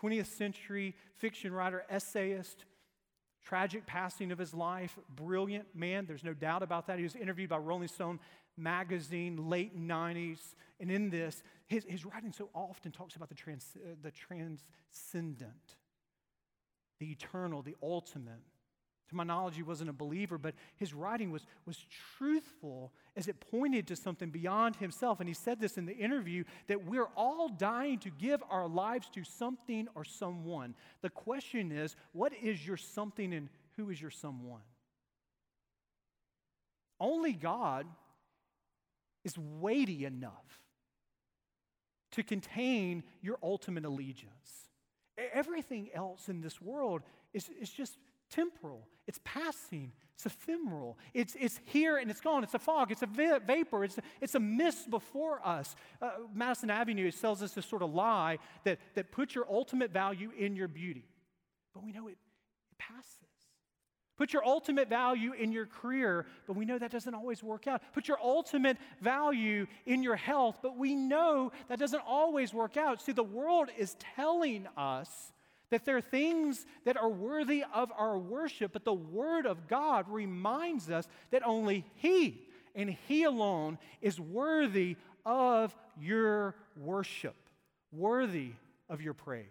20th 0.00 0.26
century 0.26 0.94
fiction 1.16 1.52
writer, 1.52 1.84
essayist, 1.88 2.64
tragic 3.44 3.86
passing 3.86 4.32
of 4.32 4.38
his 4.38 4.54
life, 4.54 4.98
brilliant 5.16 5.66
man, 5.74 6.06
there's 6.06 6.24
no 6.24 6.34
doubt 6.34 6.62
about 6.62 6.86
that. 6.86 6.98
He 6.98 7.04
was 7.04 7.16
interviewed 7.16 7.50
by 7.50 7.58
Rolling 7.58 7.88
Stone 7.88 8.20
magazine, 8.56 9.48
late 9.48 9.78
90s. 9.78 10.54
And 10.80 10.90
in 10.90 11.10
this, 11.10 11.42
his, 11.66 11.84
his 11.84 12.04
writing 12.04 12.32
so 12.32 12.50
often 12.54 12.92
talks 12.92 13.16
about 13.16 13.28
the, 13.28 13.34
trans, 13.34 13.76
uh, 13.76 13.94
the 14.02 14.10
transcendent, 14.10 15.76
the 16.98 17.10
eternal, 17.10 17.62
the 17.62 17.76
ultimate. 17.82 18.42
To 19.08 19.16
my 19.16 19.24
knowledge, 19.24 19.56
he 19.56 19.62
wasn't 19.62 19.88
a 19.88 19.94
believer, 19.94 20.36
but 20.36 20.54
his 20.76 20.92
writing 20.92 21.30
was, 21.30 21.46
was 21.64 21.78
truthful 22.18 22.92
as 23.16 23.26
it 23.26 23.40
pointed 23.50 23.86
to 23.86 23.96
something 23.96 24.30
beyond 24.30 24.76
himself. 24.76 25.20
And 25.20 25.28
he 25.28 25.34
said 25.34 25.60
this 25.60 25.78
in 25.78 25.86
the 25.86 25.96
interview 25.96 26.44
that 26.66 26.84
we're 26.84 27.08
all 27.16 27.48
dying 27.48 27.98
to 28.00 28.10
give 28.10 28.42
our 28.50 28.68
lives 28.68 29.08
to 29.14 29.24
something 29.24 29.88
or 29.94 30.04
someone. 30.04 30.74
The 31.00 31.08
question 31.08 31.72
is, 31.72 31.96
what 32.12 32.32
is 32.34 32.66
your 32.66 32.76
something 32.76 33.32
and 33.32 33.48
who 33.76 33.88
is 33.88 34.00
your 34.00 34.10
someone? 34.10 34.60
Only 37.00 37.32
God 37.32 37.86
is 39.24 39.38
weighty 39.38 40.04
enough 40.04 40.62
to 42.12 42.22
contain 42.22 43.04
your 43.22 43.38
ultimate 43.42 43.84
allegiance. 43.84 44.68
Everything 45.32 45.88
else 45.94 46.28
in 46.28 46.40
this 46.40 46.60
world 46.60 47.02
is, 47.32 47.48
is 47.60 47.70
just 47.70 47.96
temporal, 48.30 48.86
it's 49.06 49.20
passing, 49.24 49.92
it's 50.14 50.26
ephemeral, 50.26 50.98
it's, 51.14 51.36
it's 51.38 51.60
here 51.64 51.96
and 51.96 52.10
it's 52.10 52.20
gone, 52.20 52.42
it's 52.42 52.54
a 52.54 52.58
fog, 52.58 52.90
it's 52.90 53.02
a 53.02 53.06
va- 53.06 53.40
vapor, 53.46 53.84
it's, 53.84 53.98
it's 54.20 54.34
a 54.34 54.40
mist 54.40 54.90
before 54.90 55.40
us. 55.46 55.76
Uh, 56.02 56.10
Madison 56.34 56.70
Avenue 56.70 57.10
tells 57.10 57.42
us 57.42 57.52
this 57.52 57.66
sort 57.66 57.82
of 57.82 57.94
lie 57.94 58.38
that, 58.64 58.78
that 58.94 59.12
puts 59.12 59.34
your 59.34 59.46
ultimate 59.50 59.92
value 59.92 60.30
in 60.36 60.56
your 60.56 60.68
beauty. 60.68 61.04
But 61.74 61.84
we 61.84 61.92
know 61.92 62.08
it, 62.08 62.18
it 62.70 62.78
passes. 62.78 63.28
Put 64.18 64.32
your 64.32 64.44
ultimate 64.44 64.88
value 64.88 65.32
in 65.32 65.52
your 65.52 65.66
career, 65.66 66.26
but 66.48 66.56
we 66.56 66.64
know 66.64 66.76
that 66.76 66.90
doesn't 66.90 67.14
always 67.14 67.40
work 67.40 67.68
out. 67.68 67.80
Put 67.94 68.08
your 68.08 68.18
ultimate 68.20 68.76
value 69.00 69.68
in 69.86 70.02
your 70.02 70.16
health, 70.16 70.58
but 70.60 70.76
we 70.76 70.96
know 70.96 71.52
that 71.68 71.78
doesn't 71.78 72.02
always 72.04 72.52
work 72.52 72.76
out. 72.76 73.00
See, 73.00 73.12
the 73.12 73.22
world 73.22 73.68
is 73.78 73.94
telling 74.16 74.66
us 74.76 75.32
that 75.70 75.84
there 75.84 75.96
are 75.96 76.02
things 76.02 76.66
that 76.84 76.96
are 76.96 77.08
worthy 77.08 77.64
of 77.74 77.90
our 77.96 78.18
worship, 78.18 78.72
but 78.72 78.84
the 78.84 78.92
Word 78.92 79.46
of 79.46 79.68
God 79.68 80.06
reminds 80.08 80.90
us 80.90 81.06
that 81.30 81.46
only 81.46 81.84
He 81.96 82.46
and 82.74 82.90
He 83.06 83.24
alone 83.24 83.78
is 84.00 84.20
worthy 84.20 84.96
of 85.26 85.74
your 86.00 86.54
worship, 86.76 87.36
worthy 87.92 88.52
of 88.88 89.02
your 89.02 89.14
praise. 89.14 89.46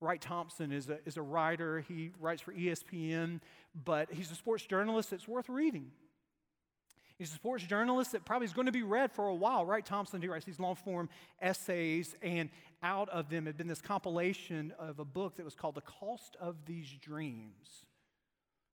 Wright 0.00 0.20
Thompson 0.20 0.72
is 0.72 0.88
a, 0.88 0.98
is 1.06 1.16
a 1.16 1.22
writer. 1.22 1.80
He 1.80 2.10
writes 2.20 2.42
for 2.42 2.52
ESPN, 2.52 3.40
but 3.84 4.12
he's 4.12 4.30
a 4.30 4.34
sports 4.34 4.64
journalist 4.66 5.12
It's 5.12 5.26
worth 5.26 5.48
reading. 5.48 5.90
He's 7.18 7.30
a 7.30 7.34
sports 7.34 7.64
journalist 7.64 8.12
that 8.12 8.26
probably 8.26 8.44
is 8.44 8.52
going 8.52 8.66
to 8.66 8.72
be 8.72 8.82
read 8.82 9.10
for 9.10 9.28
a 9.28 9.34
while. 9.34 9.64
Wright 9.64 9.84
Thompson, 9.84 10.20
he 10.20 10.28
writes 10.28 10.44
these 10.44 10.60
long 10.60 10.74
form 10.74 11.08
essays, 11.40 12.14
and 12.20 12.50
out 12.82 13.08
of 13.08 13.30
them 13.30 13.46
had 13.46 13.56
been 13.56 13.68
this 13.68 13.80
compilation 13.80 14.72
of 14.78 14.98
a 14.98 15.04
book 15.04 15.36
that 15.36 15.44
was 15.44 15.54
called 15.54 15.76
The 15.76 15.80
Cost 15.80 16.36
of 16.38 16.66
These 16.66 16.92
Dreams. 17.00 17.86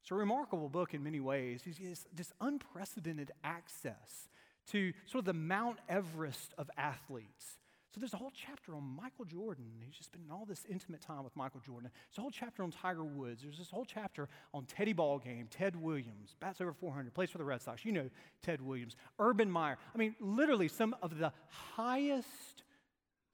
It's 0.01 0.12
a 0.12 0.15
remarkable 0.15 0.67
book 0.67 0.93
in 0.93 1.01
many 1.01 1.21
ways. 1.21 1.62
He's 1.63 2.05
this 2.13 2.33
unprecedented 2.41 3.31
access 3.45 4.27
to 4.71 4.91
sort 5.05 5.19
of 5.21 5.25
the 5.25 5.33
Mount 5.33 5.77
Everest 5.88 6.53
of 6.57 6.69
athletes. 6.77 7.59
So 7.93 8.00
there's 8.00 8.13
a 8.15 8.17
whole 8.17 8.31
chapter 8.33 8.73
on 8.73 8.83
Michael 8.83 9.25
Jordan. 9.25 9.65
He's 9.85 9.95
just 9.95 10.12
been 10.12 10.23
in 10.25 10.31
all 10.31 10.45
this 10.45 10.65
intimate 10.67 11.01
time 11.01 11.23
with 11.23 11.35
Michael 11.35 11.59
Jordan. 11.63 11.91
There's 12.09 12.17
a 12.17 12.21
whole 12.21 12.31
chapter 12.31 12.63
on 12.63 12.71
Tiger 12.71 13.03
Woods. 13.03 13.43
There's 13.43 13.59
this 13.59 13.69
whole 13.69 13.85
chapter 13.85 14.29
on 14.51 14.65
Teddy 14.65 14.95
Ballgame, 14.95 15.45
Ted 15.51 15.75
Williams, 15.75 16.35
bats 16.39 16.59
over 16.59 16.73
400, 16.73 17.13
plays 17.13 17.29
for 17.29 17.38
the 17.38 17.43
Red 17.43 17.62
Sox. 17.62 17.85
You 17.85 17.91
know 17.91 18.09
Ted 18.41 18.62
Williams, 18.62 18.95
Urban 19.19 19.51
Meyer. 19.51 19.77
I 19.93 19.97
mean, 20.00 20.15
literally 20.19 20.69
some 20.69 20.95
of 21.03 21.19
the 21.19 21.31
highest 21.75 22.63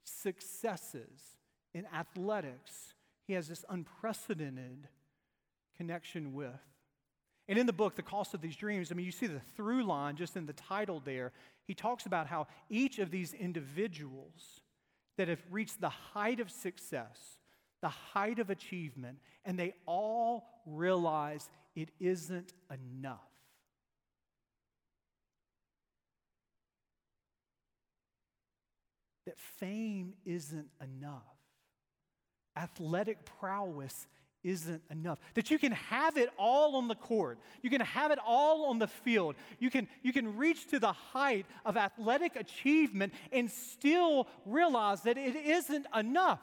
successes 0.04 1.38
in 1.72 1.86
athletics. 1.94 2.92
He 3.26 3.32
has 3.32 3.48
this 3.48 3.64
unprecedented 3.70 4.88
connection 5.78 6.34
with. 6.34 6.50
And 7.48 7.58
in 7.58 7.66
the 7.66 7.72
book, 7.72 7.96
The 7.96 8.02
Cost 8.02 8.34
of 8.34 8.40
These 8.40 8.56
Dreams, 8.56 8.92
I 8.92 8.94
mean, 8.94 9.06
you 9.06 9.12
see 9.12 9.26
the 9.26 9.40
through 9.56 9.84
line 9.84 10.16
just 10.16 10.36
in 10.36 10.46
the 10.46 10.52
title 10.52 11.00
there. 11.04 11.32
He 11.70 11.74
talks 11.74 12.04
about 12.04 12.26
how 12.26 12.48
each 12.68 12.98
of 12.98 13.12
these 13.12 13.32
individuals 13.32 14.60
that 15.16 15.28
have 15.28 15.38
reached 15.52 15.80
the 15.80 15.88
height 15.88 16.40
of 16.40 16.50
success, 16.50 17.38
the 17.80 17.88
height 17.88 18.40
of 18.40 18.50
achievement, 18.50 19.20
and 19.44 19.56
they 19.56 19.74
all 19.86 20.48
realize 20.66 21.48
it 21.76 21.90
isn't 22.00 22.52
enough. 22.72 23.20
That 29.26 29.38
fame 29.38 30.14
isn't 30.24 30.70
enough. 30.82 31.22
Athletic 32.56 33.24
prowess 33.38 34.08
isn't 34.42 34.82
enough. 34.90 35.18
That 35.34 35.50
you 35.50 35.58
can 35.58 35.72
have 35.72 36.16
it 36.16 36.30
all 36.38 36.76
on 36.76 36.88
the 36.88 36.94
court. 36.94 37.38
You 37.62 37.70
can 37.70 37.80
have 37.80 38.10
it 38.10 38.18
all 38.24 38.66
on 38.66 38.78
the 38.78 38.86
field. 38.86 39.36
You 39.58 39.70
can, 39.70 39.88
you 40.02 40.12
can 40.12 40.36
reach 40.36 40.68
to 40.68 40.78
the 40.78 40.92
height 40.92 41.46
of 41.64 41.76
athletic 41.76 42.36
achievement 42.36 43.12
and 43.32 43.50
still 43.50 44.26
realize 44.46 45.02
that 45.02 45.18
it 45.18 45.36
isn't 45.36 45.86
enough. 45.94 46.40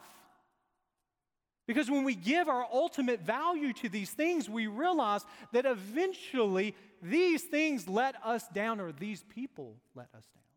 Because 1.66 1.90
when 1.90 2.04
we 2.04 2.14
give 2.14 2.48
our 2.48 2.66
ultimate 2.72 3.20
value 3.20 3.74
to 3.74 3.90
these 3.90 4.10
things, 4.10 4.48
we 4.48 4.66
realize 4.66 5.22
that 5.52 5.66
eventually 5.66 6.74
these 7.02 7.42
things 7.42 7.86
let 7.86 8.14
us 8.24 8.48
down 8.48 8.80
or 8.80 8.90
these 8.90 9.22
people 9.34 9.76
let 9.94 10.08
us 10.16 10.24
down. 10.34 10.47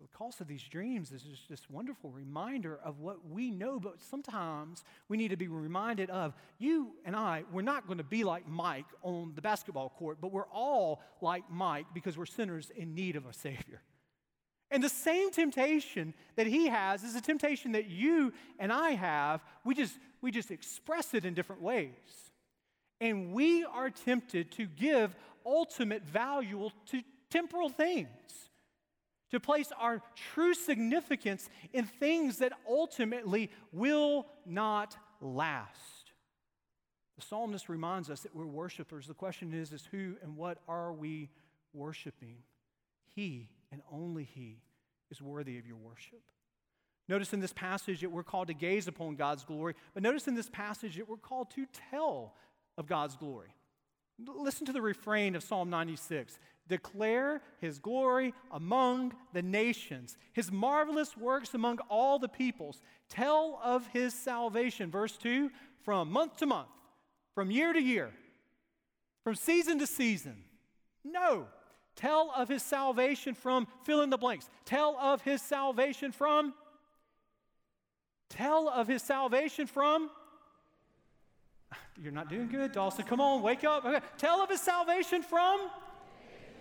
So, 0.00 0.06
the 0.10 0.16
cost 0.16 0.40
of 0.40 0.48
these 0.48 0.62
dreams 0.62 1.12
is 1.12 1.20
just 1.20 1.46
this 1.50 1.68
wonderful 1.68 2.08
reminder 2.08 2.80
of 2.82 3.00
what 3.00 3.18
we 3.28 3.50
know, 3.50 3.78
but 3.78 4.00
sometimes 4.00 4.82
we 5.10 5.18
need 5.18 5.28
to 5.28 5.36
be 5.36 5.46
reminded 5.46 6.08
of 6.08 6.32
you 6.58 6.92
and 7.04 7.14
I, 7.14 7.44
we're 7.52 7.60
not 7.60 7.86
going 7.86 7.98
to 7.98 8.04
be 8.04 8.24
like 8.24 8.48
Mike 8.48 8.86
on 9.02 9.32
the 9.34 9.42
basketball 9.42 9.90
court, 9.90 10.16
but 10.18 10.32
we're 10.32 10.48
all 10.48 11.02
like 11.20 11.44
Mike 11.50 11.84
because 11.92 12.16
we're 12.16 12.24
sinners 12.24 12.72
in 12.74 12.94
need 12.94 13.14
of 13.14 13.26
a 13.26 13.34
Savior. 13.34 13.82
And 14.70 14.82
the 14.82 14.88
same 14.88 15.32
temptation 15.32 16.14
that 16.36 16.46
he 16.46 16.68
has 16.68 17.04
is 17.04 17.14
a 17.14 17.20
temptation 17.20 17.72
that 17.72 17.90
you 17.90 18.32
and 18.58 18.72
I 18.72 18.92
have. 18.92 19.42
We 19.66 19.74
just, 19.74 19.98
we 20.22 20.30
just 20.30 20.50
express 20.50 21.12
it 21.12 21.26
in 21.26 21.34
different 21.34 21.60
ways. 21.60 21.90
And 23.02 23.34
we 23.34 23.64
are 23.64 23.90
tempted 23.90 24.50
to 24.52 24.64
give 24.64 25.14
ultimate 25.44 26.04
value 26.04 26.70
to 26.86 27.02
temporal 27.28 27.68
things 27.68 28.49
to 29.30 29.40
place 29.40 29.72
our 29.78 30.02
true 30.34 30.54
significance 30.54 31.48
in 31.72 31.84
things 31.84 32.38
that 32.38 32.52
ultimately 32.68 33.50
will 33.72 34.26
not 34.44 34.96
last. 35.20 36.12
The 37.16 37.26
psalmist 37.26 37.68
reminds 37.68 38.10
us 38.10 38.20
that 38.20 38.34
we're 38.34 38.46
worshipers. 38.46 39.06
The 39.06 39.14
question 39.14 39.52
is, 39.52 39.72
is 39.72 39.86
who 39.90 40.16
and 40.22 40.36
what 40.36 40.58
are 40.66 40.92
we 40.92 41.28
worshiping? 41.72 42.36
He 43.14 43.50
and 43.70 43.82
only 43.92 44.24
He 44.24 44.62
is 45.10 45.20
worthy 45.20 45.58
of 45.58 45.66
your 45.66 45.76
worship. 45.76 46.22
Notice 47.08 47.32
in 47.32 47.40
this 47.40 47.52
passage 47.52 48.00
that 48.00 48.10
we're 48.10 48.22
called 48.22 48.48
to 48.48 48.54
gaze 48.54 48.86
upon 48.86 49.16
God's 49.16 49.44
glory, 49.44 49.74
but 49.94 50.02
notice 50.02 50.28
in 50.28 50.34
this 50.34 50.48
passage 50.48 50.96
that 50.96 51.08
we're 51.08 51.16
called 51.16 51.50
to 51.52 51.66
tell 51.90 52.34
of 52.78 52.86
God's 52.86 53.16
glory. 53.16 53.54
Listen 54.26 54.66
to 54.66 54.72
the 54.72 54.82
refrain 54.82 55.34
of 55.34 55.42
Psalm 55.42 55.70
96 55.70 56.38
Declare 56.70 57.42
his 57.60 57.80
glory 57.80 58.32
among 58.52 59.12
the 59.32 59.42
nations, 59.42 60.16
his 60.32 60.52
marvelous 60.52 61.16
works 61.16 61.52
among 61.52 61.80
all 61.88 62.20
the 62.20 62.28
peoples. 62.28 62.80
Tell 63.08 63.60
of 63.62 63.88
his 63.88 64.14
salvation. 64.14 64.88
Verse 64.88 65.16
2 65.16 65.50
from 65.82 66.12
month 66.12 66.36
to 66.36 66.46
month, 66.46 66.68
from 67.34 67.50
year 67.50 67.72
to 67.72 67.82
year, 67.82 68.10
from 69.24 69.34
season 69.34 69.80
to 69.80 69.86
season. 69.86 70.44
No. 71.04 71.48
Tell 71.96 72.32
of 72.36 72.48
his 72.48 72.62
salvation 72.62 73.34
from 73.34 73.66
fill 73.82 74.02
in 74.02 74.10
the 74.10 74.16
blanks. 74.16 74.48
Tell 74.64 74.96
of 74.96 75.22
his 75.22 75.42
salvation 75.42 76.12
from. 76.12 76.54
Tell 78.28 78.68
of 78.68 78.86
his 78.86 79.02
salvation 79.02 79.66
from. 79.66 80.08
You're 82.00 82.12
not 82.12 82.28
doing 82.28 82.46
good, 82.46 82.70
Dawson. 82.70 83.04
Come 83.06 83.20
on, 83.20 83.42
wake 83.42 83.64
up. 83.64 83.84
Okay. 83.84 84.06
Tell 84.18 84.40
of 84.40 84.50
his 84.50 84.60
salvation 84.60 85.22
from 85.22 85.68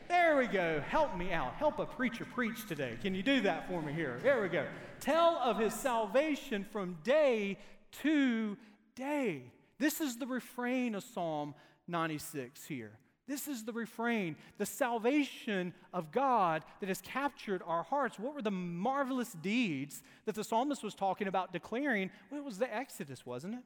there 0.10 0.36
we 0.36 0.48
go. 0.48 0.82
Help 0.90 1.16
me 1.16 1.32
out. 1.32 1.54
Help 1.56 1.80
a 1.80 1.86
preacher 1.86 2.26
preach 2.26 2.68
today. 2.68 2.98
Can 3.02 3.16
you 3.16 3.24
do 3.24 3.40
that 3.42 3.70
for 3.70 3.82
me 3.82 3.94
here? 3.94 4.20
There 4.22 4.42
we 4.42 4.50
go. 4.50 4.66
Tell 5.00 5.38
of 5.38 5.58
his 5.60 5.74
salvation 5.74 6.66
from 6.72 6.98
day 7.04 7.58
to 8.02 8.58
day. 8.96 9.44
This 9.78 10.02
is 10.02 10.18
the 10.18 10.28
refrain 10.28 10.96
of 10.96 11.04
Psalm 11.04 11.54
96 11.88 12.66
here. 12.66 12.92
This 13.28 13.48
is 13.48 13.64
the 13.64 13.72
refrain, 13.72 14.36
the 14.58 14.66
salvation 14.66 15.72
of 15.94 16.12
God 16.12 16.64
that 16.80 16.90
has 16.90 17.00
captured 17.00 17.62
our 17.64 17.84
hearts. 17.84 18.18
What 18.18 18.34
were 18.34 18.42
the 18.42 18.50
marvelous 18.50 19.34
deeds 19.34 20.02
that 20.26 20.34
the 20.34 20.44
psalmist 20.44 20.84
was 20.84 20.96
talking 20.96 21.28
about 21.28 21.54
declaring? 21.54 22.10
Well, 22.32 22.40
it 22.40 22.44
was 22.44 22.58
the 22.58 22.74
Exodus, 22.76 23.28
wasn't 23.28 23.54
it? 23.54 23.62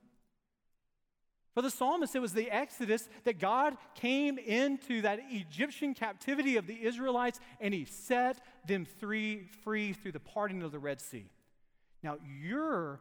For 1.53 1.61
the 1.61 1.69
psalmist, 1.69 2.15
it 2.15 2.19
was 2.19 2.33
the 2.33 2.49
Exodus 2.49 3.07
that 3.25 3.39
God 3.39 3.77
came 3.93 4.39
into 4.39 5.01
that 5.01 5.19
Egyptian 5.29 5.93
captivity 5.93 6.57
of 6.57 6.65
the 6.65 6.83
Israelites 6.83 7.39
and 7.59 7.73
he 7.73 7.85
set 7.85 8.41
them 8.67 8.85
free, 8.85 9.47
free 9.63 9.93
through 9.93 10.13
the 10.13 10.19
parting 10.19 10.63
of 10.63 10.71
the 10.71 10.79
Red 10.79 10.99
Sea. 10.99 11.29
Now, 12.01 12.17
your 12.41 12.99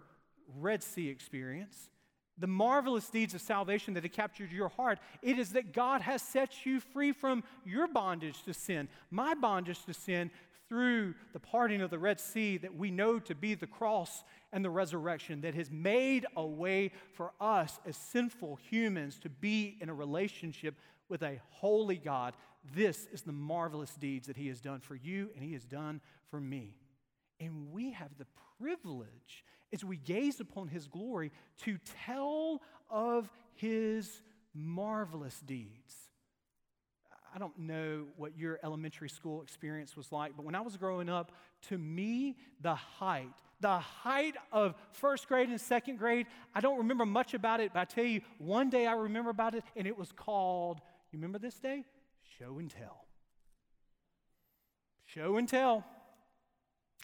Red 0.59 0.83
Sea 0.83 1.09
experience, 1.09 1.88
the 2.37 2.47
marvelous 2.47 3.09
deeds 3.09 3.35
of 3.35 3.41
salvation 3.41 3.95
that 3.95 4.03
have 4.03 4.12
captured 4.12 4.53
your 4.53 4.69
heart, 4.69 4.99
it 5.23 5.38
is 5.38 5.53
that 5.53 5.73
God 5.73 6.03
has 6.03 6.21
set 6.21 6.67
you 6.67 6.81
free 6.81 7.12
from 7.12 7.45
your 7.65 7.87
bondage 7.87 8.43
to 8.45 8.53
sin, 8.53 8.88
my 9.11 9.35
bondage 9.35 9.85
to 9.85 9.95
sin, 9.95 10.31
through 10.72 11.14
the 11.35 11.38
parting 11.38 11.82
of 11.82 11.90
the 11.90 11.98
Red 11.98 12.18
Sea 12.18 12.56
that 12.56 12.74
we 12.74 12.90
know 12.90 13.18
to 13.18 13.35
be 13.35 13.54
the 13.54 13.66
cross 13.66 14.24
and 14.54 14.64
the 14.64 14.70
resurrection 14.70 15.42
that 15.42 15.54
has 15.54 15.70
made 15.70 16.24
a 16.35 16.46
way 16.46 16.92
for 17.12 17.32
us 17.42 17.78
as 17.85 17.94
sinful 17.94 18.58
humans 18.70 19.18
to 19.18 19.28
be 19.28 19.76
in 19.82 19.90
a 19.90 19.94
relationship 19.94 20.74
with 21.11 21.22
a 21.24 21.38
holy 21.50 21.98
God. 21.98 22.32
This 22.74 23.06
is 23.12 23.20
the 23.20 23.32
marvelous 23.32 23.94
deeds 23.96 24.28
that 24.28 24.37
He 24.38 24.48
has 24.48 24.62
done 24.62 24.80
for 24.80 24.94
you 24.94 25.28
and 25.35 25.44
He 25.44 25.52
has 25.52 25.66
done 25.66 26.00
for 26.30 26.40
me. 26.40 26.74
And 27.38 27.70
we 27.70 27.90
have 27.90 28.16
the 28.16 28.26
privilege, 28.58 29.44
as 29.74 29.85
we 29.85 29.98
gaze 29.98 30.40
upon 30.40 30.68
His 30.68 30.87
glory, 30.87 31.32
to 31.64 31.76
tell 32.06 32.62
of 32.88 33.28
His 33.56 34.22
marvelous 34.54 35.38
deeds. 35.40 36.08
I 37.35 37.38
don't 37.38 37.59
know 37.59 38.07
what 38.16 38.37
your 38.37 38.59
elementary 38.62 39.09
school 39.09 39.42
experience 39.42 39.97
was 39.97 40.12
like, 40.12 40.33
but 40.37 40.45
when 40.45 40.55
I 40.55 40.61
was 40.61 40.77
growing 40.77 41.09
up, 41.09 41.33
to 41.68 41.79
me, 41.79 42.37
the 42.61 42.75
height, 42.75 43.33
the 43.61 43.79
height 43.79 44.35
of 44.53 44.75
first 44.90 45.29
grade 45.29 45.49
and 45.49 45.61
second 45.61 45.97
grade. 45.97 46.27
I 46.55 46.61
don't 46.61 46.79
remember 46.79 47.07
much 47.07 47.33
about 47.33 47.61
it, 47.61 47.73
but 47.73 47.81
I 47.81 47.85
tell 47.85 48.05
you, 48.05 48.21
one 48.38 48.68
day 48.68 48.87
I 48.87 48.92
remember 48.92 49.31
about 49.31 49.55
it, 49.55 49.64
and 49.77 49.87
it 49.87 49.97
was 49.97 50.12
called, 50.12 50.81
you 51.11 51.18
remember 51.18 51.38
this 51.38 51.59
day? 51.59 51.85
Show 52.38 52.59
and 52.59 52.71
tell. 52.71 53.07
Show 55.07 55.37
and 55.37 55.49
tell. 55.49 55.85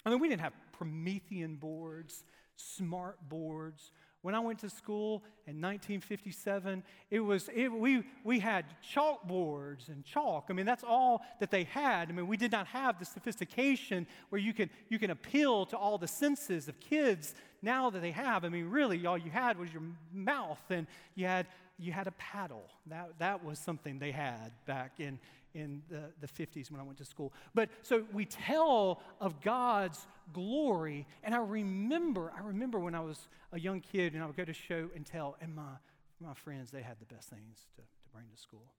I 0.04 0.10
mean, 0.10 0.18
we 0.18 0.28
didn't 0.28 0.42
have 0.42 0.54
Promethean 0.72 1.56
boards, 1.56 2.24
smart 2.56 3.16
boards. 3.28 3.92
When 4.22 4.34
I 4.34 4.40
went 4.40 4.58
to 4.60 4.70
school 4.70 5.22
in 5.46 5.60
1957, 5.60 6.82
it 7.10 7.20
was, 7.20 7.48
it, 7.54 7.68
we, 7.72 8.02
we 8.24 8.40
had 8.40 8.64
chalkboards 8.94 9.88
and 9.88 10.04
chalk. 10.04 10.46
I 10.50 10.54
mean, 10.54 10.66
that's 10.66 10.82
all 10.82 11.22
that 11.38 11.52
they 11.52 11.64
had. 11.64 12.08
I 12.08 12.12
mean, 12.12 12.26
we 12.26 12.36
did 12.36 12.50
not 12.50 12.66
have 12.66 12.98
the 12.98 13.04
sophistication 13.04 14.06
where 14.30 14.40
you 14.40 14.52
can, 14.52 14.70
you 14.88 14.98
can 14.98 15.10
appeal 15.10 15.66
to 15.66 15.76
all 15.76 15.98
the 15.98 16.08
senses 16.08 16.68
of 16.68 16.80
kids 16.80 17.34
now 17.62 17.90
that 17.90 18.00
they 18.00 18.10
have. 18.10 18.44
I 18.44 18.48
mean, 18.48 18.68
really, 18.68 19.06
all 19.06 19.18
you 19.18 19.30
had 19.30 19.56
was 19.56 19.72
your 19.72 19.82
mouth 20.12 20.62
and 20.68 20.88
you 21.14 21.26
had, 21.26 21.46
you 21.78 21.92
had 21.92 22.08
a 22.08 22.12
paddle. 22.12 22.64
That, 22.86 23.10
that 23.20 23.44
was 23.44 23.60
something 23.60 24.00
they 24.00 24.12
had 24.12 24.50
back 24.66 24.94
in, 24.98 25.20
in 25.58 25.82
the, 25.88 26.02
the 26.20 26.26
50s 26.26 26.70
when 26.70 26.80
I 26.80 26.84
went 26.84 26.98
to 26.98 27.04
school. 27.04 27.32
But 27.54 27.68
so 27.82 28.04
we 28.12 28.24
tell 28.24 29.02
of 29.20 29.40
God's 29.40 30.06
glory. 30.32 31.06
And 31.24 31.34
I 31.34 31.38
remember, 31.38 32.32
I 32.36 32.46
remember 32.46 32.78
when 32.78 32.94
I 32.94 33.00
was 33.00 33.28
a 33.52 33.58
young 33.58 33.80
kid 33.80 34.14
and 34.14 34.22
I 34.22 34.26
would 34.26 34.36
go 34.36 34.44
to 34.44 34.52
show 34.52 34.88
and 34.94 35.04
tell, 35.04 35.36
and 35.40 35.54
my, 35.54 35.72
my 36.20 36.34
friends, 36.34 36.70
they 36.70 36.82
had 36.82 36.96
the 37.00 37.12
best 37.12 37.28
things 37.28 37.66
to, 37.76 37.82
to 37.82 38.08
bring 38.12 38.26
to 38.34 38.40
school. 38.40 38.72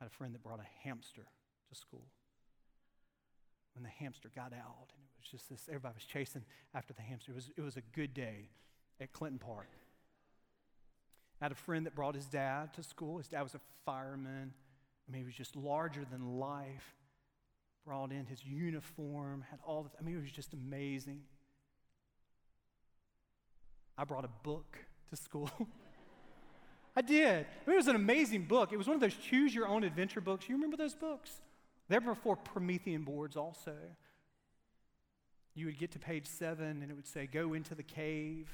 I 0.00 0.04
had 0.04 0.10
a 0.10 0.14
friend 0.14 0.34
that 0.34 0.42
brought 0.42 0.60
a 0.60 0.86
hamster 0.88 1.26
to 1.68 1.74
school. 1.74 2.06
When 3.74 3.82
the 3.82 3.90
hamster 3.90 4.30
got 4.34 4.52
out, 4.52 4.90
and 4.94 5.02
it 5.04 5.20
was 5.20 5.30
just 5.30 5.48
this, 5.48 5.68
everybody 5.68 5.94
was 5.94 6.04
chasing 6.04 6.44
after 6.74 6.94
the 6.94 7.02
hamster. 7.02 7.32
It 7.32 7.34
was, 7.34 7.50
it 7.56 7.60
was 7.60 7.76
a 7.76 7.82
good 7.94 8.14
day 8.14 8.48
at 9.00 9.12
Clinton 9.12 9.38
Park. 9.38 9.68
I 11.40 11.44
had 11.44 11.52
a 11.52 11.56
friend 11.56 11.86
that 11.86 11.94
brought 11.94 12.14
his 12.14 12.26
dad 12.26 12.74
to 12.74 12.82
school. 12.82 13.18
His 13.18 13.28
dad 13.28 13.42
was 13.42 13.54
a 13.54 13.60
fireman. 13.84 14.52
I 15.08 15.12
mean, 15.12 15.22
he 15.22 15.26
was 15.26 15.34
just 15.34 15.56
larger 15.56 16.04
than 16.10 16.38
life. 16.38 16.94
Brought 17.86 18.12
in 18.12 18.26
his 18.26 18.44
uniform, 18.44 19.44
had 19.50 19.60
all 19.64 19.84
the, 19.84 19.90
I 19.98 20.02
mean, 20.02 20.18
it 20.18 20.20
was 20.20 20.30
just 20.30 20.52
amazing. 20.52 21.22
I 23.96 24.04
brought 24.04 24.26
a 24.26 24.30
book 24.42 24.76
to 25.08 25.16
school. 25.16 25.50
I 26.96 27.00
did. 27.00 27.46
I 27.46 27.70
mean, 27.70 27.74
it 27.74 27.76
was 27.76 27.88
an 27.88 27.96
amazing 27.96 28.44
book. 28.44 28.72
It 28.72 28.76
was 28.76 28.86
one 28.86 28.94
of 28.94 29.00
those 29.00 29.14
choose 29.14 29.54
your 29.54 29.66
own 29.66 29.84
adventure 29.84 30.20
books. 30.20 30.48
You 30.48 30.56
remember 30.56 30.76
those 30.76 30.94
books? 30.94 31.30
They 31.88 31.98
were 31.98 32.14
before 32.14 32.36
Promethean 32.36 33.04
boards, 33.04 33.36
also. 33.36 33.74
You 35.54 35.66
would 35.66 35.78
get 35.78 35.92
to 35.92 35.98
page 35.98 36.26
seven 36.26 36.82
and 36.82 36.90
it 36.90 36.94
would 36.94 37.06
say, 37.06 37.26
Go 37.26 37.54
into 37.54 37.74
the 37.74 37.82
cave 37.82 38.50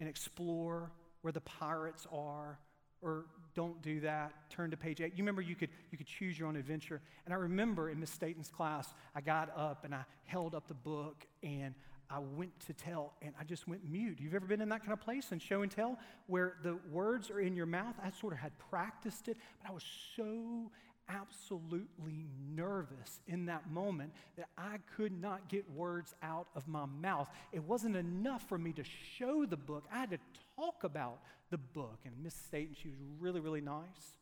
and 0.00 0.08
explore 0.08 0.90
where 1.22 1.32
the 1.32 1.40
pirates 1.40 2.06
are 2.12 2.58
or 3.06 3.24
don't 3.54 3.80
do 3.80 4.00
that. 4.00 4.32
Turn 4.50 4.70
to 4.70 4.76
page 4.76 5.00
eight. 5.00 5.12
You 5.14 5.22
remember 5.22 5.40
you 5.40 5.54
could, 5.54 5.70
you 5.90 5.96
could 5.96 6.06
choose 6.06 6.38
your 6.38 6.48
own 6.48 6.56
adventure. 6.56 7.00
And 7.24 7.32
I 7.32 7.38
remember 7.38 7.88
in 7.88 8.00
Miss 8.00 8.10
Staten's 8.10 8.50
class, 8.50 8.92
I 9.14 9.20
got 9.20 9.50
up 9.56 9.84
and 9.84 9.94
I 9.94 10.04
held 10.24 10.54
up 10.54 10.68
the 10.68 10.74
book 10.74 11.24
and 11.42 11.72
I 12.10 12.18
went 12.18 12.58
to 12.66 12.72
tell 12.72 13.14
and 13.22 13.32
I 13.40 13.44
just 13.44 13.66
went 13.66 13.88
mute. 13.88 14.18
You've 14.20 14.34
ever 14.34 14.46
been 14.46 14.60
in 14.60 14.68
that 14.68 14.80
kind 14.80 14.92
of 14.92 15.00
place 15.00 15.32
in 15.32 15.38
show 15.38 15.62
and 15.62 15.70
tell 15.70 15.98
where 16.26 16.54
the 16.62 16.78
words 16.90 17.30
are 17.30 17.40
in 17.40 17.56
your 17.56 17.66
mouth? 17.66 17.94
I 18.02 18.10
sort 18.10 18.32
of 18.32 18.40
had 18.40 18.52
practiced 18.70 19.28
it, 19.28 19.36
but 19.62 19.70
I 19.70 19.72
was 19.72 19.84
so 20.16 20.70
absolutely 21.08 22.26
nervous 22.54 23.20
in 23.28 23.46
that 23.46 23.70
moment 23.70 24.12
that 24.36 24.48
I 24.58 24.78
could 24.96 25.20
not 25.20 25.48
get 25.48 25.64
words 25.70 26.14
out 26.22 26.48
of 26.54 26.66
my 26.66 26.84
mouth. 27.00 27.28
It 27.52 27.62
wasn't 27.62 27.96
enough 27.96 28.48
for 28.48 28.58
me 28.58 28.72
to 28.72 28.82
show 29.16 29.46
the 29.46 29.56
book, 29.56 29.84
I 29.92 29.98
had 29.98 30.10
to 30.10 30.18
talk 30.56 30.84
about 30.84 31.20
the 31.50 31.58
book. 31.58 32.00
And 32.04 32.14
Miss 32.22 32.34
Staten, 32.34 32.74
she 32.80 32.88
was 32.88 32.98
really, 33.18 33.40
really 33.40 33.60
nice. 33.60 34.18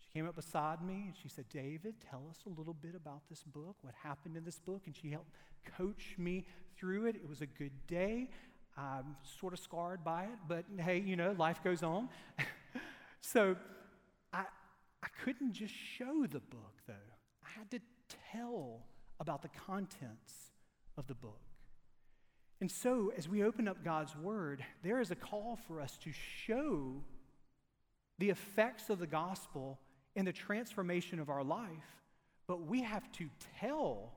She 0.00 0.08
came 0.12 0.26
up 0.28 0.36
beside 0.36 0.82
me 0.82 1.04
and 1.06 1.14
she 1.20 1.28
said, 1.28 1.46
David, 1.48 1.94
tell 2.10 2.22
us 2.30 2.38
a 2.46 2.58
little 2.58 2.74
bit 2.74 2.94
about 2.94 3.22
this 3.28 3.42
book, 3.42 3.76
what 3.82 3.94
happened 4.02 4.36
in 4.36 4.44
this 4.44 4.58
book. 4.58 4.82
And 4.86 4.94
she 4.96 5.10
helped 5.10 5.30
coach 5.76 6.14
me 6.18 6.44
through 6.76 7.06
it. 7.06 7.16
It 7.16 7.28
was 7.28 7.40
a 7.40 7.46
good 7.46 7.86
day. 7.86 8.28
I'm 8.76 9.16
sort 9.38 9.52
of 9.52 9.58
scarred 9.58 10.02
by 10.02 10.24
it, 10.24 10.38
but 10.48 10.64
hey, 10.78 10.98
you 10.98 11.14
know, 11.14 11.34
life 11.38 11.62
goes 11.62 11.82
on. 11.82 12.08
so 13.20 13.54
I, 14.32 14.44
I 15.02 15.08
couldn't 15.24 15.52
just 15.52 15.74
show 15.74 16.22
the 16.22 16.40
book, 16.40 16.80
though. 16.86 16.94
I 17.44 17.58
had 17.58 17.70
to 17.72 17.80
tell 18.32 18.80
about 19.20 19.42
the 19.42 19.48
contents 19.48 20.52
of 20.96 21.06
the 21.06 21.14
book. 21.14 21.40
And 22.62 22.70
so, 22.70 23.12
as 23.18 23.28
we 23.28 23.42
open 23.42 23.66
up 23.66 23.82
God's 23.84 24.14
Word, 24.14 24.64
there 24.84 25.00
is 25.00 25.10
a 25.10 25.16
call 25.16 25.58
for 25.66 25.80
us 25.80 25.98
to 26.04 26.12
show 26.12 27.02
the 28.20 28.30
effects 28.30 28.88
of 28.88 29.00
the 29.00 29.06
gospel 29.08 29.80
in 30.14 30.24
the 30.24 30.32
transformation 30.32 31.18
of 31.18 31.28
our 31.28 31.42
life, 31.42 31.96
but 32.46 32.64
we 32.64 32.82
have 32.82 33.10
to 33.14 33.28
tell, 33.58 34.12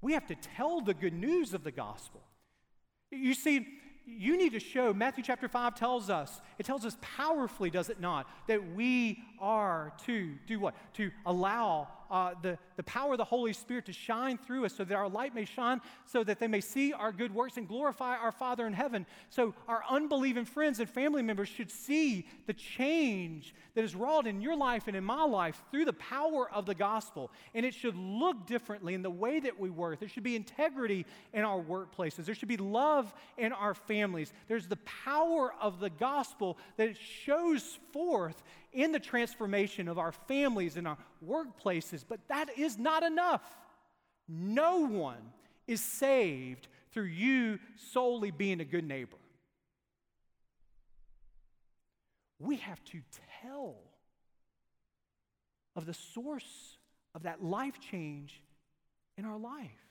we 0.00 0.14
have 0.14 0.26
to 0.26 0.34
tell 0.34 0.80
the 0.80 0.94
good 0.94 1.12
news 1.12 1.54
of 1.54 1.62
the 1.62 1.70
gospel. 1.70 2.22
You 3.12 3.34
see, 3.34 3.68
you 4.04 4.36
need 4.36 4.54
to 4.54 4.58
show, 4.58 4.92
Matthew 4.92 5.22
chapter 5.22 5.46
5 5.46 5.76
tells 5.76 6.10
us, 6.10 6.40
it 6.58 6.66
tells 6.66 6.84
us 6.84 6.96
powerfully, 7.00 7.70
does 7.70 7.88
it 7.88 8.00
not, 8.00 8.28
that 8.48 8.74
we 8.74 9.22
are 9.38 9.92
to 10.06 10.34
do 10.48 10.58
what? 10.58 10.74
To 10.94 11.12
allow 11.24 11.86
uh, 12.10 12.34
the, 12.42 12.58
the 12.76 12.82
power 12.82 13.12
of 13.12 13.18
the 13.18 13.24
Holy 13.24 13.52
Spirit 13.52 13.86
to 13.86 13.92
shine 13.92 14.36
through 14.36 14.64
us 14.64 14.74
so 14.74 14.84
that 14.84 14.94
our 14.94 15.08
light 15.08 15.34
may 15.34 15.44
shine, 15.44 15.80
so 16.06 16.24
that 16.24 16.38
they 16.38 16.48
may 16.48 16.60
see 16.60 16.92
our 16.92 17.12
good 17.12 17.34
works 17.34 17.56
and 17.56 17.68
glorify 17.68 18.16
our 18.16 18.32
Father 18.32 18.66
in 18.66 18.72
heaven. 18.72 19.06
So 19.28 19.54
our 19.68 19.82
unbelieving 19.88 20.44
friends 20.44 20.80
and 20.80 20.88
family 20.88 21.22
members 21.22 21.48
should 21.48 21.70
see 21.70 22.26
the 22.46 22.52
change 22.52 23.54
that 23.74 23.84
is 23.84 23.94
wrought 23.94 24.26
in 24.26 24.40
your 24.40 24.56
life 24.56 24.88
and 24.88 24.96
in 24.96 25.04
my 25.04 25.22
life 25.22 25.62
through 25.70 25.84
the 25.84 25.92
power 25.92 26.50
of 26.50 26.66
the 26.66 26.74
gospel. 26.74 27.30
And 27.54 27.64
it 27.64 27.74
should 27.74 27.96
look 27.96 28.46
differently 28.46 28.94
in 28.94 29.02
the 29.02 29.10
way 29.10 29.40
that 29.40 29.58
we 29.58 29.70
work. 29.70 30.00
There 30.00 30.08
should 30.08 30.22
be 30.22 30.36
integrity 30.36 31.06
in 31.32 31.44
our 31.44 31.62
workplaces, 31.62 32.24
there 32.24 32.34
should 32.34 32.48
be 32.48 32.56
love 32.56 33.14
in 33.38 33.52
our 33.52 33.74
families. 33.74 34.32
There's 34.48 34.66
the 34.66 34.76
power 34.76 35.54
of 35.60 35.80
the 35.80 35.90
gospel 35.90 36.58
that 36.76 36.96
shows 36.96 37.78
forth 37.92 38.42
in 38.72 38.92
the 38.92 39.00
transformation 39.00 39.88
of 39.88 39.98
our 39.98 40.12
families 40.12 40.76
and 40.76 40.86
our 40.86 40.98
workplaces, 41.26 42.04
but 42.08 42.20
that 42.28 42.58
is 42.58 42.78
not 42.78 43.02
enough. 43.02 43.42
No 44.28 44.86
one 44.86 45.32
is 45.66 45.80
saved 45.80 46.68
through 46.92 47.04
you 47.04 47.58
solely 47.76 48.30
being 48.30 48.60
a 48.60 48.64
good 48.64 48.84
neighbor. 48.84 49.16
We 52.38 52.56
have 52.56 52.82
to 52.86 53.00
tell 53.42 53.76
of 55.76 55.86
the 55.86 55.94
source 55.94 56.78
of 57.14 57.24
that 57.24 57.44
life 57.44 57.78
change 57.80 58.40
in 59.16 59.24
our 59.24 59.38
life. 59.38 59.89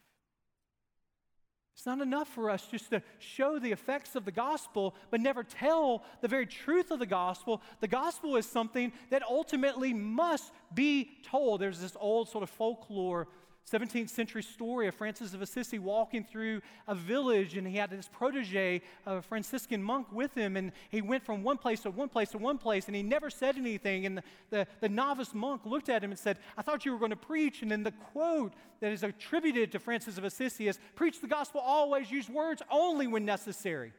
It's 1.79 1.85
not 1.85 2.01
enough 2.01 2.27
for 2.27 2.49
us 2.49 2.67
just 2.67 2.89
to 2.89 3.01
show 3.19 3.57
the 3.57 3.71
effects 3.71 4.17
of 4.17 4.25
the 4.25 4.33
gospel, 4.33 4.95
but 5.11 5.21
never 5.21 5.45
tell 5.45 6.03
the 6.19 6.27
very 6.27 6.45
truth 6.45 6.91
of 6.91 6.99
the 6.99 7.05
gospel. 7.05 7.61
The 7.79 7.87
gospel 7.87 8.35
is 8.35 8.45
something 8.45 8.91
that 9.11 9.23
ultimately 9.23 9.93
must 9.93 10.51
be 10.73 11.09
told. 11.23 11.61
There's 11.61 11.79
this 11.79 11.95
old 11.97 12.27
sort 12.27 12.43
of 12.43 12.49
folklore 12.49 13.29
17th 13.71 14.09
century 14.09 14.41
story 14.41 14.87
of 14.87 14.95
Francis 14.95 15.33
of 15.33 15.41
Assisi 15.41 15.77
walking 15.77 16.23
through 16.23 16.61
a 16.87 16.95
village, 16.95 17.55
and 17.55 17.67
he 17.67 17.77
had 17.77 17.91
this 17.91 18.09
protege, 18.11 18.81
a 19.05 19.21
Franciscan 19.21 19.81
monk, 19.81 20.07
with 20.11 20.33
him, 20.33 20.57
and 20.57 20.71
he 20.89 21.01
went 21.01 21.23
from 21.23 21.43
one 21.43 21.57
place 21.57 21.81
to 21.81 21.91
one 21.91 22.09
place 22.09 22.29
to 22.31 22.37
one 22.37 22.57
place, 22.57 22.87
and 22.87 22.95
he 22.95 23.03
never 23.03 23.29
said 23.29 23.57
anything. 23.57 24.05
And 24.05 24.17
the, 24.17 24.23
the, 24.49 24.67
the 24.81 24.89
novice 24.89 25.33
monk 25.33 25.65
looked 25.65 25.89
at 25.89 26.03
him 26.03 26.09
and 26.09 26.19
said, 26.19 26.39
I 26.57 26.61
thought 26.61 26.85
you 26.85 26.91
were 26.91 26.99
going 26.99 27.11
to 27.11 27.15
preach. 27.15 27.61
And 27.61 27.69
then 27.69 27.83
the 27.83 27.91
quote 27.91 28.53
that 28.79 28.91
is 28.91 29.03
attributed 29.03 29.71
to 29.73 29.79
Francis 29.79 30.17
of 30.17 30.23
Assisi 30.23 30.67
is 30.67 30.79
Preach 30.95 31.21
the 31.21 31.27
gospel 31.27 31.61
always, 31.61 32.09
use 32.09 32.29
words 32.29 32.61
only 32.71 33.07
when 33.07 33.25
necessary. 33.25 33.93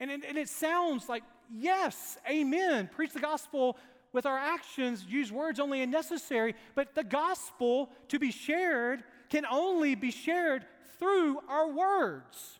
And, 0.00 0.10
and, 0.10 0.24
and 0.24 0.36
it 0.36 0.48
sounds 0.48 1.08
like, 1.08 1.22
yes, 1.50 2.18
amen. 2.28 2.90
Preach 2.94 3.12
the 3.12 3.20
gospel 3.20 3.78
with 4.16 4.24
our 4.24 4.38
actions 4.38 5.04
use 5.06 5.30
words 5.30 5.60
only 5.60 5.80
when 5.80 5.90
necessary, 5.90 6.54
but 6.74 6.94
the 6.94 7.04
gospel 7.04 7.90
to 8.08 8.18
be 8.18 8.32
shared 8.32 9.04
can 9.28 9.44
only 9.44 9.94
be 9.94 10.10
shared 10.10 10.64
through 10.98 11.38
our 11.50 11.70
words. 11.70 12.58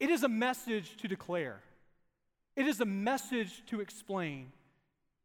It 0.00 0.08
is 0.08 0.22
a 0.22 0.30
message 0.30 0.96
to 0.96 1.08
declare, 1.08 1.60
it 2.56 2.66
is 2.66 2.80
a 2.80 2.86
message 2.86 3.62
to 3.66 3.80
explain, 3.80 4.50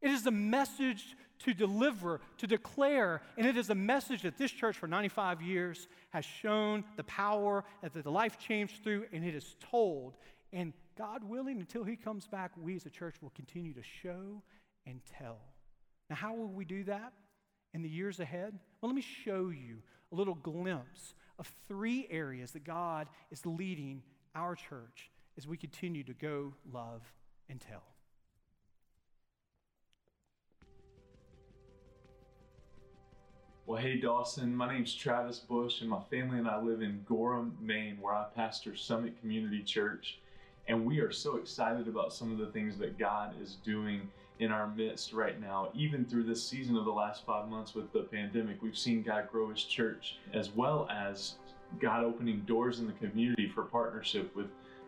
it 0.02 0.10
is 0.10 0.26
a 0.26 0.30
message 0.30 1.16
to 1.38 1.54
deliver, 1.54 2.20
to 2.36 2.46
declare, 2.46 3.22
and 3.38 3.46
it 3.46 3.56
is 3.56 3.70
a 3.70 3.74
message 3.74 4.22
that 4.22 4.36
this 4.36 4.50
church 4.50 4.76
for 4.76 4.86
95 4.86 5.40
years 5.40 5.88
has 6.10 6.26
shown 6.26 6.84
the 6.96 7.04
power 7.04 7.64
that 7.80 7.94
the 7.94 8.10
life 8.10 8.38
changed 8.38 8.84
through, 8.84 9.06
and 9.14 9.24
it 9.24 9.34
is 9.34 9.56
told. 9.70 10.18
And 10.52 10.74
God 10.98 11.24
willing, 11.24 11.58
until 11.58 11.84
He 11.84 11.96
comes 11.96 12.26
back, 12.26 12.50
we 12.60 12.76
as 12.76 12.84
a 12.84 12.90
church 12.90 13.14
will 13.22 13.30
continue 13.30 13.72
to 13.72 13.82
show 14.02 14.42
and 14.88 15.00
tell. 15.18 15.38
Now, 16.08 16.16
how 16.16 16.34
will 16.34 16.48
we 16.48 16.64
do 16.64 16.84
that 16.84 17.12
in 17.74 17.82
the 17.82 17.88
years 17.88 18.18
ahead? 18.18 18.58
Well, 18.80 18.90
let 18.90 18.96
me 18.96 19.02
show 19.02 19.50
you 19.50 19.82
a 20.10 20.16
little 20.16 20.34
glimpse 20.34 21.14
of 21.38 21.52
three 21.68 22.08
areas 22.10 22.52
that 22.52 22.64
God 22.64 23.08
is 23.30 23.44
leading 23.44 24.02
our 24.34 24.54
church 24.54 25.10
as 25.36 25.46
we 25.46 25.56
continue 25.56 26.02
to 26.04 26.14
go, 26.14 26.54
love, 26.72 27.02
and 27.48 27.60
tell. 27.60 27.82
Well, 33.66 33.80
hey, 33.80 34.00
Dawson. 34.00 34.56
My 34.56 34.72
name's 34.72 34.94
Travis 34.94 35.40
Bush, 35.40 35.82
and 35.82 35.90
my 35.90 36.00
family 36.08 36.38
and 36.38 36.48
I 36.48 36.58
live 36.58 36.80
in 36.80 37.04
Gorham, 37.06 37.54
Maine, 37.60 37.98
where 38.00 38.14
I 38.14 38.24
pastor 38.34 38.74
Summit 38.74 39.20
Community 39.20 39.62
Church. 39.62 40.20
And 40.68 40.86
we 40.86 41.00
are 41.00 41.12
so 41.12 41.36
excited 41.36 41.86
about 41.86 42.14
some 42.14 42.32
of 42.32 42.38
the 42.38 42.46
things 42.46 42.78
that 42.78 42.98
God 42.98 43.34
is 43.42 43.58
doing 43.64 44.08
in 44.40 44.52
our 44.52 44.68
midst 44.68 45.12
right 45.12 45.40
now. 45.40 45.70
Even 45.74 46.04
through 46.04 46.24
this 46.24 46.42
season 46.46 46.76
of 46.76 46.84
the 46.84 46.92
last 46.92 47.24
five 47.26 47.48
months 47.48 47.74
with 47.74 47.92
the 47.92 48.02
pandemic, 48.02 48.62
we've 48.62 48.78
seen 48.78 49.02
God 49.02 49.28
grow 49.30 49.50
His 49.50 49.64
church 49.64 50.18
as 50.32 50.50
well 50.50 50.88
as 50.90 51.34
God 51.80 52.04
opening 52.04 52.40
doors 52.40 52.80
in 52.80 52.86
the 52.86 52.92
community 52.94 53.48
for 53.48 53.64
partnership 53.64 54.34
with 54.34 54.46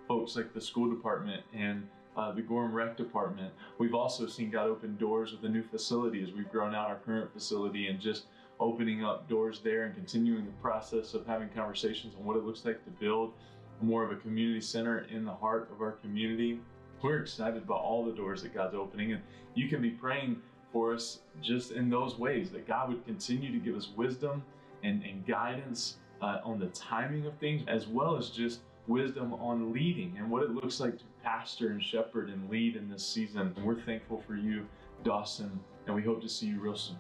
folks 0.09 0.37
like 0.37 0.55
the 0.55 0.61
school 0.61 0.89
department 0.89 1.43
and 1.55 1.87
uh, 2.17 2.33
the 2.33 2.43
Gorham 2.43 2.73
Rec 2.73 2.97
Department. 2.97 3.53
We've 3.79 3.95
also 3.95 4.27
seen 4.27 4.51
God 4.51 4.69
open 4.69 4.97
doors 4.97 5.33
with 5.33 5.45
a 5.45 5.49
new 5.49 5.63
facility 5.63 6.23
as 6.23 6.33
we've 6.33 6.51
grown 6.51 6.75
out 6.75 6.89
our 6.89 6.97
current 6.97 7.33
facility 7.33 7.87
and 7.87 8.01
just 8.01 8.25
opening 8.59 9.05
up 9.05 9.29
doors 9.29 9.61
there 9.63 9.85
and 9.85 9.95
continuing 9.95 10.45
the 10.45 10.53
process 10.61 11.15
of 11.15 11.27
having 11.27 11.49
conversations 11.49 12.15
on 12.19 12.25
what 12.25 12.37
it 12.37 12.45
looks 12.45 12.65
like 12.65 12.85
to 12.85 12.91
build 12.91 13.33
more 13.81 14.05
of 14.05 14.11
a 14.11 14.17
community 14.17 14.61
center 14.61 15.07
in 15.11 15.25
the 15.25 15.33
heart 15.33 15.71
of 15.73 15.81
our 15.81 15.93
community 15.93 16.61
we're 17.03 17.21
excited 17.21 17.63
about 17.63 17.81
all 17.81 18.05
the 18.05 18.13
doors 18.13 18.43
that 18.43 18.55
God's 18.55 18.75
opening. 18.75 19.13
And 19.13 19.23
you 19.55 19.69
can 19.69 19.81
be 19.81 19.91
praying 19.91 20.41
for 20.73 20.95
us 20.95 21.21
just 21.43 21.73
in 21.73 21.91
those 21.91 22.19
ways 22.19 22.51
that 22.51 22.67
God 22.67 22.89
would 22.89 23.05
continue 23.05 23.53
to 23.53 23.59
give 23.59 23.77
us 23.77 23.89
wisdom 23.97 24.43
and, 24.83 25.03
and 25.03 25.27
guidance 25.27 25.97
uh, 26.23 26.41
on 26.45 26.59
the 26.59 26.67
timing 26.69 27.27
of 27.27 27.37
things, 27.39 27.63
as 27.67 27.87
well 27.87 28.17
as 28.17 28.31
just 28.31 28.61
wisdom 28.87 29.35
on 29.35 29.73
leading 29.73 30.15
and 30.19 30.31
what 30.31 30.43
it 30.43 30.51
looks 30.51 30.81
like 30.81 30.99
to 30.99 31.05
pastor 31.23 31.69
and 31.69 31.83
shepherd 31.83 32.29
and 32.29 32.51
lead 32.51 32.77
in 32.77 32.91
this 32.91 33.07
season. 33.07 33.53
And 33.57 33.65
we're 33.65 33.81
thankful 33.81 34.23
for 34.27 34.37
you, 34.37 34.67
Dawson, 35.05 35.59
and 35.87 35.95
we 35.95 36.03
hope 36.03 36.21
to 36.23 36.29
see 36.29 36.47
you 36.47 36.61
real 36.61 36.77
soon. 36.77 36.99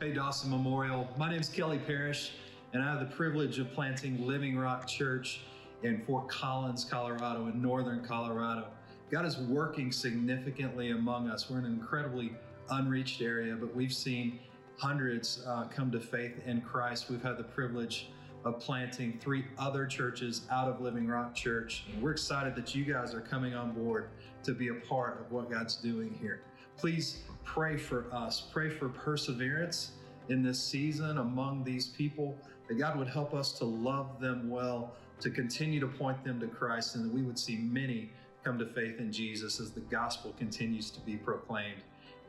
Hey, 0.00 0.12
Dawson 0.12 0.50
Memorial. 0.50 1.08
My 1.16 1.30
name 1.30 1.40
is 1.40 1.48
Kelly 1.48 1.78
Parrish, 1.78 2.32
and 2.72 2.82
I 2.82 2.90
have 2.90 3.00
the 3.00 3.14
privilege 3.14 3.60
of 3.60 3.72
planting 3.72 4.26
Living 4.26 4.56
Rock 4.56 4.88
Church 4.88 5.42
in 5.82 6.02
Fort 6.06 6.28
Collins, 6.28 6.84
Colorado, 6.84 7.46
in 7.46 7.60
northern 7.60 8.04
Colorado. 8.04 8.66
God 9.10 9.26
is 9.26 9.38
working 9.38 9.92
significantly 9.92 10.90
among 10.90 11.28
us. 11.28 11.50
We're 11.50 11.58
in 11.58 11.66
an 11.66 11.72
incredibly 11.72 12.32
unreached 12.70 13.20
area, 13.20 13.54
but 13.54 13.74
we've 13.74 13.92
seen 13.92 14.38
hundreds 14.78 15.42
uh, 15.46 15.64
come 15.64 15.90
to 15.90 16.00
faith 16.00 16.40
in 16.46 16.60
Christ. 16.60 17.10
We've 17.10 17.22
had 17.22 17.36
the 17.36 17.44
privilege 17.44 18.08
of 18.44 18.58
planting 18.58 19.18
three 19.20 19.44
other 19.58 19.86
churches 19.86 20.42
out 20.50 20.68
of 20.68 20.80
Living 20.80 21.06
Rock 21.06 21.34
Church. 21.34 21.84
We're 22.00 22.12
excited 22.12 22.56
that 22.56 22.74
you 22.74 22.84
guys 22.84 23.14
are 23.14 23.20
coming 23.20 23.54
on 23.54 23.72
board 23.72 24.08
to 24.44 24.52
be 24.52 24.68
a 24.68 24.74
part 24.74 25.20
of 25.20 25.30
what 25.30 25.50
God's 25.50 25.76
doing 25.76 26.16
here. 26.20 26.42
Please 26.76 27.18
pray 27.44 27.76
for 27.76 28.06
us, 28.12 28.40
pray 28.40 28.70
for 28.70 28.88
perseverance 28.88 29.92
in 30.28 30.42
this 30.42 30.60
season 30.60 31.18
among 31.18 31.62
these 31.64 31.88
people 31.88 32.36
that 32.68 32.78
God 32.78 32.96
would 32.98 33.08
help 33.08 33.34
us 33.34 33.52
to 33.58 33.64
love 33.64 34.20
them 34.20 34.48
well, 34.48 34.94
to 35.22 35.30
continue 35.30 35.78
to 35.80 35.86
point 35.86 36.22
them 36.24 36.40
to 36.40 36.48
Christ, 36.48 36.96
and 36.96 37.04
that 37.04 37.14
we 37.14 37.22
would 37.22 37.38
see 37.38 37.56
many 37.56 38.10
come 38.42 38.58
to 38.58 38.66
faith 38.66 38.98
in 38.98 39.12
Jesus 39.12 39.60
as 39.60 39.70
the 39.70 39.80
gospel 39.80 40.34
continues 40.36 40.90
to 40.90 41.00
be 41.00 41.16
proclaimed. 41.16 41.80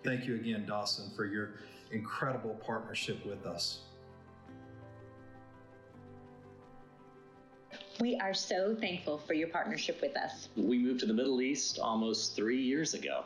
Thank 0.03 0.25
you 0.25 0.35
again, 0.35 0.65
Dawson, 0.67 1.11
for 1.15 1.25
your 1.25 1.55
incredible 1.91 2.59
partnership 2.65 3.25
with 3.25 3.45
us. 3.47 3.79
We 7.99 8.15
are 8.17 8.33
so 8.33 8.75
thankful 8.75 9.17
for 9.17 9.33
your 9.33 9.47
partnership 9.47 9.99
with 10.01 10.15
us. 10.15 10.49
We 10.55 10.77
moved 10.77 10.99
to 11.01 11.05
the 11.07 11.13
Middle 11.13 11.41
East 11.41 11.79
almost 11.79 12.35
three 12.35 12.61
years 12.61 12.93
ago. 12.93 13.23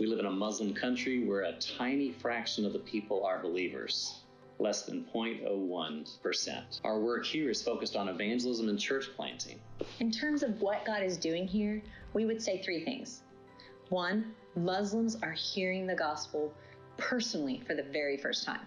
We 0.00 0.06
live 0.06 0.18
in 0.18 0.26
a 0.26 0.30
Muslim 0.30 0.74
country 0.74 1.24
where 1.24 1.42
a 1.42 1.52
tiny 1.54 2.10
fraction 2.10 2.64
of 2.64 2.72
the 2.72 2.78
people 2.80 3.24
are 3.24 3.40
believers, 3.40 4.20
less 4.58 4.82
than 4.82 5.06
0.01%. 5.14 6.80
Our 6.84 7.00
work 7.00 7.24
here 7.24 7.50
is 7.50 7.62
focused 7.62 7.96
on 7.96 8.08
evangelism 8.08 8.68
and 8.68 8.78
church 8.78 9.06
planting. 9.16 9.60
In 10.00 10.10
terms 10.10 10.42
of 10.42 10.60
what 10.60 10.84
God 10.84 11.02
is 11.02 11.16
doing 11.16 11.46
here, 11.46 11.82
we 12.12 12.24
would 12.24 12.42
say 12.42 12.60
three 12.62 12.84
things. 12.84 13.22
One, 13.88 14.34
Muslims 14.56 15.16
are 15.22 15.32
hearing 15.32 15.86
the 15.86 15.94
gospel 15.94 16.52
personally 16.96 17.62
for 17.66 17.74
the 17.74 17.84
very 17.84 18.16
first 18.16 18.44
time. 18.44 18.66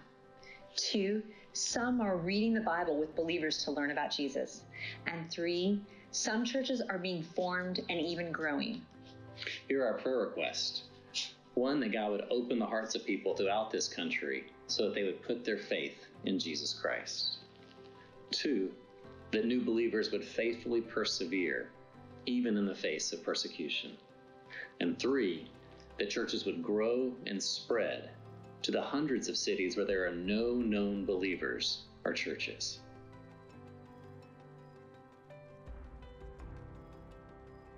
Two, 0.76 1.22
some 1.52 2.00
are 2.00 2.16
reading 2.16 2.54
the 2.54 2.60
Bible 2.60 2.98
with 2.98 3.14
believers 3.14 3.62
to 3.64 3.70
learn 3.70 3.90
about 3.90 4.10
Jesus. 4.10 4.62
And 5.06 5.30
three, 5.30 5.80
some 6.10 6.44
churches 6.44 6.80
are 6.80 6.98
being 6.98 7.22
formed 7.22 7.80
and 7.90 8.00
even 8.00 8.32
growing. 8.32 8.82
Here 9.68 9.82
are 9.82 9.92
our 9.92 9.98
prayer 9.98 10.18
requests. 10.18 10.84
One, 11.54 11.80
that 11.80 11.92
God 11.92 12.10
would 12.10 12.24
open 12.30 12.58
the 12.58 12.66
hearts 12.66 12.94
of 12.94 13.04
people 13.04 13.36
throughout 13.36 13.70
this 13.70 13.88
country 13.88 14.44
so 14.66 14.84
that 14.84 14.94
they 14.94 15.04
would 15.04 15.22
put 15.22 15.44
their 15.44 15.58
faith 15.58 16.06
in 16.24 16.38
Jesus 16.38 16.72
Christ. 16.72 17.36
Two, 18.30 18.72
that 19.32 19.44
new 19.44 19.60
believers 19.60 20.10
would 20.12 20.24
faithfully 20.24 20.80
persevere 20.80 21.70
even 22.26 22.56
in 22.56 22.66
the 22.66 22.74
face 22.74 23.12
of 23.12 23.22
persecution. 23.22 23.96
And 24.80 24.98
three, 24.98 25.48
that 25.98 26.10
churches 26.10 26.46
would 26.46 26.62
grow 26.62 27.12
and 27.26 27.42
spread 27.42 28.10
to 28.62 28.70
the 28.70 28.80
hundreds 28.80 29.28
of 29.28 29.36
cities 29.36 29.76
where 29.76 29.84
there 29.86 30.06
are 30.06 30.14
no 30.14 30.54
known 30.54 31.04
believers 31.04 31.82
or 32.04 32.12
churches. 32.12 32.80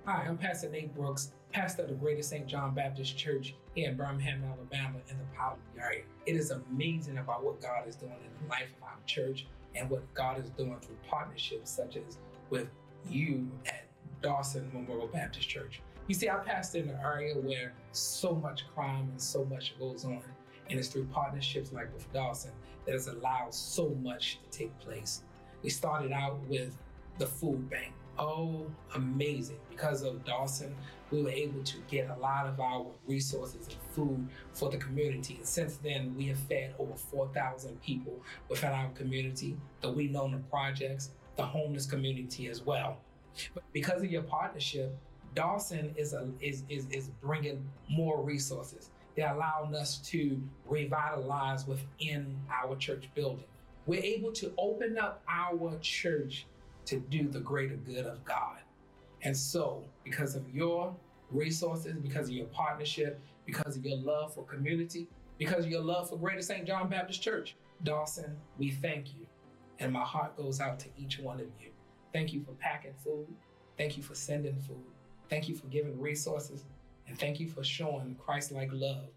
Hi, 0.05 0.27
I'm 0.29 0.37
Pastor 0.37 0.69
Nate 0.69 0.95
Brooks, 0.95 1.33
pastor 1.55 1.83
of 1.83 1.89
the 1.89 1.95
Greater 1.95 2.21
St. 2.21 2.49
John 2.49 2.75
Baptist 2.75 3.17
Church 3.17 3.55
here 3.77 3.89
in 3.89 3.97
Birmingham, 3.97 4.43
Alabama, 4.45 4.99
in 5.09 5.17
the 5.17 5.25
Powderly 5.37 5.63
area. 5.81 6.03
It 6.27 6.35
is 6.35 6.51
amazing 6.51 7.19
about 7.19 7.45
what 7.45 7.63
God 7.63 7.87
is 7.87 7.95
doing 7.95 8.13
in 8.13 8.43
the 8.43 8.51
life 8.51 8.75
of 8.77 8.83
our 8.83 8.97
church 9.07 9.47
and 9.77 9.89
what 9.89 10.03
God 10.15 10.43
is 10.43 10.51
doing 10.51 10.77
through 10.81 10.97
partnerships 11.09 11.71
such 11.71 11.97
as 11.97 12.19
with 12.51 12.67
you 13.09 13.49
at 13.67 13.85
Dawson 14.21 14.69
Memorial 14.75 15.07
Baptist 15.07 15.49
Church. 15.49 15.81
You 16.09 16.17
see, 16.17 16.29
I 16.29 16.35
pastor 16.39 16.79
in 16.79 16.89
an 16.89 16.99
area 17.03 17.35
where 17.35 17.73
so 17.93 18.35
much 18.35 18.65
crime 18.75 19.09
and 19.11 19.23
so 19.23 19.45
much 19.45 19.79
goes 19.79 20.05
on. 20.05 20.23
And 20.71 20.79
it's 20.79 20.89
through 20.89 21.05
partnerships 21.05 21.73
like 21.73 21.93
with 21.95 22.13
Dawson 22.13 22.51
that 22.85 22.93
has 22.93 23.07
allowed 23.07 23.55
so 23.55 23.91
much 24.03 24.41
to 24.43 24.59
take 24.59 24.77
place. 24.81 25.23
We 25.63 25.71
started 25.71 26.11
out 26.11 26.41
with 26.49 26.77
the 27.19 27.27
food 27.27 27.71
bank. 27.71 27.93
Oh, 28.19 28.67
amazing. 28.95 29.59
Because 29.71 30.03
of 30.03 30.25
Dawson, 30.25 30.75
we 31.11 31.23
were 31.23 31.31
able 31.31 31.63
to 31.63 31.77
get 31.89 32.11
a 32.11 32.21
lot 32.21 32.47
of 32.47 32.61
our 32.61 32.87
resources 33.07 33.67
and 33.67 33.77
food 33.93 34.29
for 34.53 34.71
the 34.71 34.77
community. 34.77 35.37
And 35.37 35.47
since 35.47 35.77
then, 35.77 36.15
we 36.17 36.27
have 36.27 36.39
fed 36.39 36.75
over 36.79 36.95
4,000 36.95 37.81
people 37.83 38.21
within 38.49 38.71
our 38.71 38.89
community, 38.91 39.57
the 39.81 39.91
We 39.91 40.09
Know 40.09 40.29
the 40.29 40.39
projects, 40.51 41.11
the 41.37 41.45
homeless 41.45 41.87
community 41.87 42.49
as 42.49 42.63
well. 42.63 42.99
But 43.53 43.65
because 43.73 44.03
of 44.03 44.11
your 44.11 44.23
partnership, 44.23 44.97
Dawson 45.35 45.93
is, 45.97 46.13
a, 46.13 46.29
is, 46.41 46.63
is, 46.69 46.87
is 46.91 47.09
bringing 47.21 47.65
more 47.91 48.23
resources. 48.23 48.91
They're 49.17 49.35
allowing 49.35 49.75
us 49.75 49.99
to 50.11 50.41
revitalize 50.67 51.67
within 51.67 52.37
our 52.53 52.77
church 52.77 53.09
building. 53.15 53.45
We're 53.87 54.03
able 54.03 54.33
to 54.33 54.53
open 54.57 54.99
up 54.99 55.23
our 55.29 55.77
church 55.81 56.47
to 56.87 57.01
do 57.01 57.29
the 57.29 57.41
greater 57.41 57.77
good 57.77 58.07
of 58.07 58.25
God. 58.25 58.59
And 59.23 59.37
so, 59.37 59.85
because 60.05 60.35
of 60.35 60.49
your 60.55 60.95
resources, 61.31 61.97
because 61.97 62.29
of 62.29 62.35
your 62.35 62.47
partnership, 62.47 63.21
because 63.47 63.77
of 63.77 63.85
your 63.85 63.97
love 63.97 64.35
for 64.35 64.45
community, 64.45 65.09
because 65.39 65.65
of 65.65 65.71
your 65.71 65.83
love 65.83 66.09
for 66.09 66.17
Greater 66.17 66.43
St. 66.43 66.67
John 66.67 66.89
Baptist 66.89 67.23
Church, 67.23 67.57
Dawson, 67.83 68.37
we 68.59 68.71
thank 68.71 69.15
you. 69.15 69.27
And 69.81 69.93
my 69.93 70.05
heart 70.05 70.37
goes 70.37 70.61
out 70.61 70.79
to 70.81 70.89
each 70.97 71.19
one 71.19 71.41
of 71.41 71.47
you. 71.61 71.71
Thank 72.13 72.33
you 72.33 72.43
for 72.43 72.53
packing 72.53 72.95
food. 73.03 73.27
Thank 73.77 73.97
you 73.97 74.03
for 74.03 74.15
sending 74.15 74.57
food. 74.61 74.85
Thank 75.29 75.49
you 75.49 75.57
for 75.57 75.67
giving 75.67 75.99
resources. 76.01 76.65
And 77.09 77.19
thank 77.19 77.41
you 77.41 77.49
for 77.49 77.65
showing 77.65 78.17
Christ 78.25 78.53
like 78.53 78.71
love. 78.73 79.09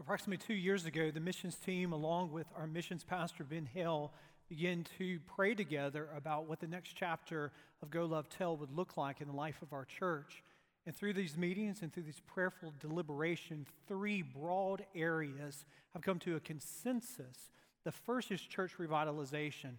Approximately 0.00 0.44
two 0.46 0.54
years 0.54 0.86
ago, 0.86 1.10
the 1.10 1.20
missions 1.20 1.56
team, 1.56 1.92
along 1.92 2.32
with 2.32 2.46
our 2.56 2.66
missions 2.66 3.04
pastor, 3.04 3.44
Ben 3.44 3.66
Hill, 3.66 4.12
began 4.48 4.84
to 4.96 5.20
pray 5.36 5.54
together 5.54 6.08
about 6.16 6.48
what 6.48 6.60
the 6.60 6.66
next 6.66 6.94
chapter 6.94 7.52
of 7.82 7.90
Go 7.90 8.06
Love 8.06 8.28
Tell 8.30 8.56
would 8.56 8.74
look 8.74 8.96
like 8.96 9.20
in 9.20 9.28
the 9.28 9.34
life 9.34 9.60
of 9.60 9.72
our 9.72 9.84
church. 9.84 10.42
And 10.86 10.96
through 10.96 11.12
these 11.12 11.36
meetings 11.36 11.82
and 11.82 11.92
through 11.92 12.04
these 12.04 12.22
prayerful 12.26 12.72
deliberation, 12.80 13.66
three 13.86 14.22
broad 14.22 14.86
areas 14.94 15.66
have 15.92 16.00
come 16.00 16.18
to 16.20 16.36
a 16.36 16.40
consensus. 16.40 17.50
The 17.84 17.92
first 17.92 18.32
is 18.32 18.40
church 18.40 18.72
revitalization. 18.78 19.72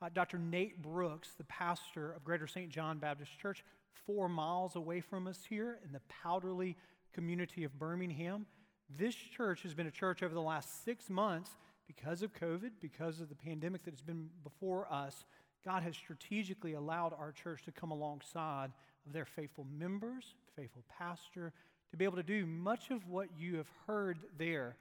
Uh, 0.00 0.08
Dr. 0.12 0.38
Nate 0.38 0.80
Brooks, 0.80 1.34
the 1.36 1.44
pastor 1.44 2.12
of 2.12 2.24
Greater 2.24 2.46
St. 2.46 2.70
John 2.70 2.98
Baptist 2.98 3.38
Church, 3.38 3.62
four 4.06 4.28
miles 4.28 4.74
away 4.74 5.00
from 5.02 5.26
us 5.26 5.40
here 5.48 5.78
in 5.84 5.92
the 5.92 6.00
Powderly 6.08 6.76
community 7.12 7.64
of 7.64 7.78
Birmingham. 7.78 8.46
This 8.88 9.14
church 9.14 9.62
has 9.62 9.74
been 9.74 9.86
a 9.86 9.90
church 9.90 10.22
over 10.22 10.34
the 10.34 10.40
last 10.40 10.84
six 10.84 11.10
months 11.10 11.50
because 11.86 12.22
of 12.22 12.32
COVID, 12.32 12.70
because 12.80 13.20
of 13.20 13.28
the 13.28 13.34
pandemic 13.34 13.84
that 13.84 13.92
has 13.92 14.02
been 14.02 14.28
before 14.42 14.90
us. 14.92 15.24
God 15.64 15.82
has 15.82 15.96
strategically 15.96 16.74
allowed 16.74 17.12
our 17.12 17.32
church 17.32 17.62
to 17.64 17.72
come 17.72 17.90
alongside 17.90 18.70
of 19.06 19.12
their 19.12 19.24
faithful 19.24 19.66
members, 19.76 20.34
faithful 20.56 20.84
pastor, 20.98 21.52
to 21.90 21.96
be 21.96 22.04
able 22.04 22.16
to 22.16 22.22
do 22.22 22.46
much 22.46 22.90
of 22.90 23.06
what 23.08 23.28
you 23.38 23.56
have 23.56 23.68
heard 23.86 24.18
there. 24.38 24.76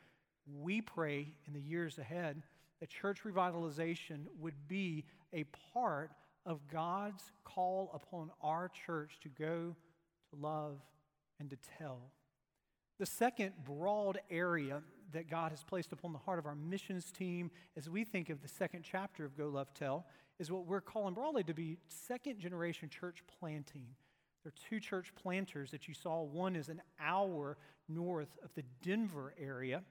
We 0.62 0.82
pray 0.82 1.28
in 1.48 1.54
the 1.54 1.62
years 1.62 1.98
ahead 1.98 2.42
that 2.80 2.90
church 2.90 3.24
revitalization 3.24 4.26
would 4.40 4.68
be 4.68 5.06
a 5.32 5.46
part 5.74 6.12
of 6.46 6.60
God's 6.72 7.24
call 7.46 7.92
upon 7.94 8.32
our 8.42 8.70
church 8.86 9.20
to 9.22 9.30
go, 9.30 9.76
to 10.32 10.40
love, 10.42 10.80
and 11.40 11.50
to 11.50 11.58
tell. 11.78 12.00
The 13.00 13.06
second 13.06 13.54
broad 13.66 14.20
area 14.30 14.82
that 15.14 15.30
God 15.30 15.52
has 15.52 15.64
placed 15.64 15.92
upon 15.92 16.12
the 16.12 16.20
heart 16.20 16.40
of 16.40 16.46
our 16.46 16.56
missions 16.56 17.12
team 17.12 17.50
as 17.78 17.90
we 17.90 18.04
think 18.04 18.30
of 18.30 18.42
the 18.42 18.48
second 18.48 18.84
chapter 18.84 19.26
of 19.26 19.38
Go 19.38 19.48
Love 19.48 19.74
Tell 19.74 20.06
is 20.40 20.52
what 20.52 20.66
we're 20.66 20.82
calling 20.82 21.14
broadly 21.14 21.44
to 21.44 21.54
be 21.54 21.78
second 21.88 22.40
generation 22.40 22.90
church 22.90 23.24
planting. 23.40 23.88
There 24.44 24.50
are 24.50 24.70
two 24.70 24.80
church 24.80 25.14
planters 25.16 25.72
that 25.72 25.88
you 25.88 25.94
saw. 25.94 26.22
One 26.22 26.56
is 26.56 26.70
an 26.70 26.82
hour 27.00 27.58
north 27.88 28.38
of 28.44 28.54
the 28.56 28.64
Denver 28.82 29.34
area. 29.40 29.84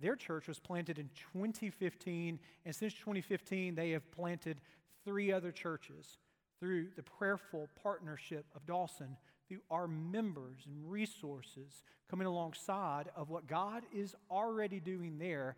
Their 0.00 0.16
church 0.16 0.48
was 0.48 0.58
planted 0.58 0.98
in 0.98 1.08
2015, 1.32 2.40
and 2.64 2.74
since 2.74 2.94
2015, 2.94 3.74
they 3.74 3.90
have 3.90 4.10
planted 4.10 4.60
three 5.04 5.30
other 5.30 5.52
churches 5.52 6.18
through 6.58 6.88
the 6.96 7.02
prayerful 7.02 7.68
partnership 7.82 8.46
of 8.56 8.66
Dawson, 8.66 9.16
our 9.70 9.88
members 9.88 10.66
and 10.66 10.90
resources 10.90 11.82
coming 12.08 12.26
alongside 12.26 13.10
of 13.16 13.30
what 13.30 13.46
God 13.46 13.84
is 13.94 14.14
already 14.30 14.80
doing 14.80 15.18
there. 15.18 15.56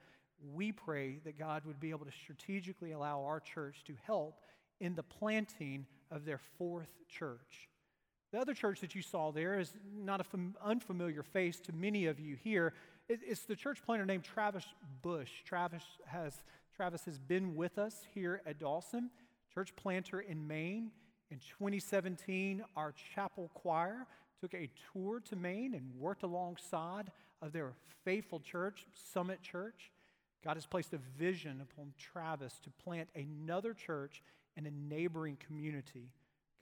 We 0.54 0.72
pray 0.72 1.20
that 1.24 1.38
God 1.38 1.62
would 1.64 1.80
be 1.80 1.90
able 1.90 2.06
to 2.06 2.12
strategically 2.12 2.92
allow 2.92 3.24
our 3.24 3.40
church 3.40 3.82
to 3.86 3.94
help 4.04 4.40
in 4.80 4.94
the 4.94 5.02
planting 5.02 5.86
of 6.10 6.24
their 6.24 6.40
fourth 6.58 6.92
church. 7.08 7.68
The 8.32 8.40
other 8.40 8.54
church 8.54 8.80
that 8.80 8.94
you 8.94 9.02
saw 9.02 9.30
there 9.30 9.58
is 9.58 9.72
not 9.96 10.20
an 10.20 10.26
fam- 10.30 10.56
unfamiliar 10.62 11.22
face 11.22 11.60
to 11.60 11.72
many 11.72 12.06
of 12.06 12.18
you 12.18 12.36
here. 12.36 12.74
It, 13.08 13.20
it's 13.24 13.44
the 13.44 13.56
church 13.56 13.78
planter 13.84 14.04
named 14.04 14.24
Travis 14.24 14.64
Bush. 15.02 15.30
Travis 15.44 15.84
has, 16.06 16.42
Travis 16.74 17.04
has 17.04 17.18
been 17.18 17.54
with 17.54 17.78
us 17.78 18.02
here 18.12 18.42
at 18.44 18.58
Dawson 18.58 19.10
church 19.54 19.74
planter 19.76 20.20
in 20.20 20.46
Maine. 20.46 20.90
In 21.34 21.40
2017, 21.58 22.62
our 22.76 22.94
chapel 23.12 23.50
choir 23.54 24.06
took 24.40 24.54
a 24.54 24.70
tour 24.92 25.18
to 25.28 25.34
Maine 25.34 25.74
and 25.74 25.90
worked 25.98 26.22
alongside 26.22 27.10
of 27.42 27.52
their 27.52 27.72
faithful 28.04 28.38
church, 28.38 28.86
Summit 28.92 29.42
Church. 29.42 29.90
God 30.44 30.54
has 30.54 30.64
placed 30.64 30.92
a 30.92 31.00
vision 31.18 31.60
upon 31.60 31.92
Travis 31.98 32.60
to 32.62 32.70
plant 32.70 33.08
another 33.16 33.74
church 33.74 34.22
in 34.56 34.64
a 34.66 34.70
neighboring 34.70 35.36
community. 35.44 36.12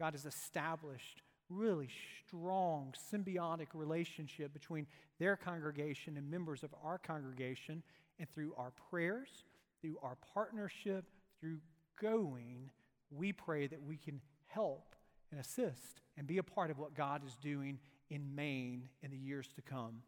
God 0.01 0.15
has 0.15 0.25
established 0.25 1.21
really 1.51 1.91
strong 2.27 2.95
symbiotic 3.13 3.67
relationship 3.75 4.55
between 4.55 4.87
their 5.19 5.37
congregation 5.37 6.17
and 6.17 6.31
members 6.31 6.63
of 6.63 6.75
our 6.83 6.97
congregation 6.97 7.83
and 8.19 8.27
through 8.31 8.55
our 8.57 8.73
prayers 8.89 9.45
through 9.83 9.99
our 10.03 10.17
partnership, 10.33 11.05
through 11.41 11.59
going, 12.01 12.71
we 13.11 13.33
pray 13.33 13.67
that 13.67 13.83
we 13.83 13.97
can 13.97 14.21
help 14.53 14.95
and 15.31 15.41
assist 15.41 16.01
and 16.17 16.27
be 16.27 16.39
a 16.39 16.43
part 16.43 16.71
of 16.71 16.79
what 16.79 16.95
God 16.95 17.23
is 17.27 17.37
doing 17.37 17.79
in 18.11 18.35
Maine 18.35 18.89
in 19.03 19.11
the 19.11 19.17
years 19.17 19.49
to 19.57 19.63
come. 19.63 20.03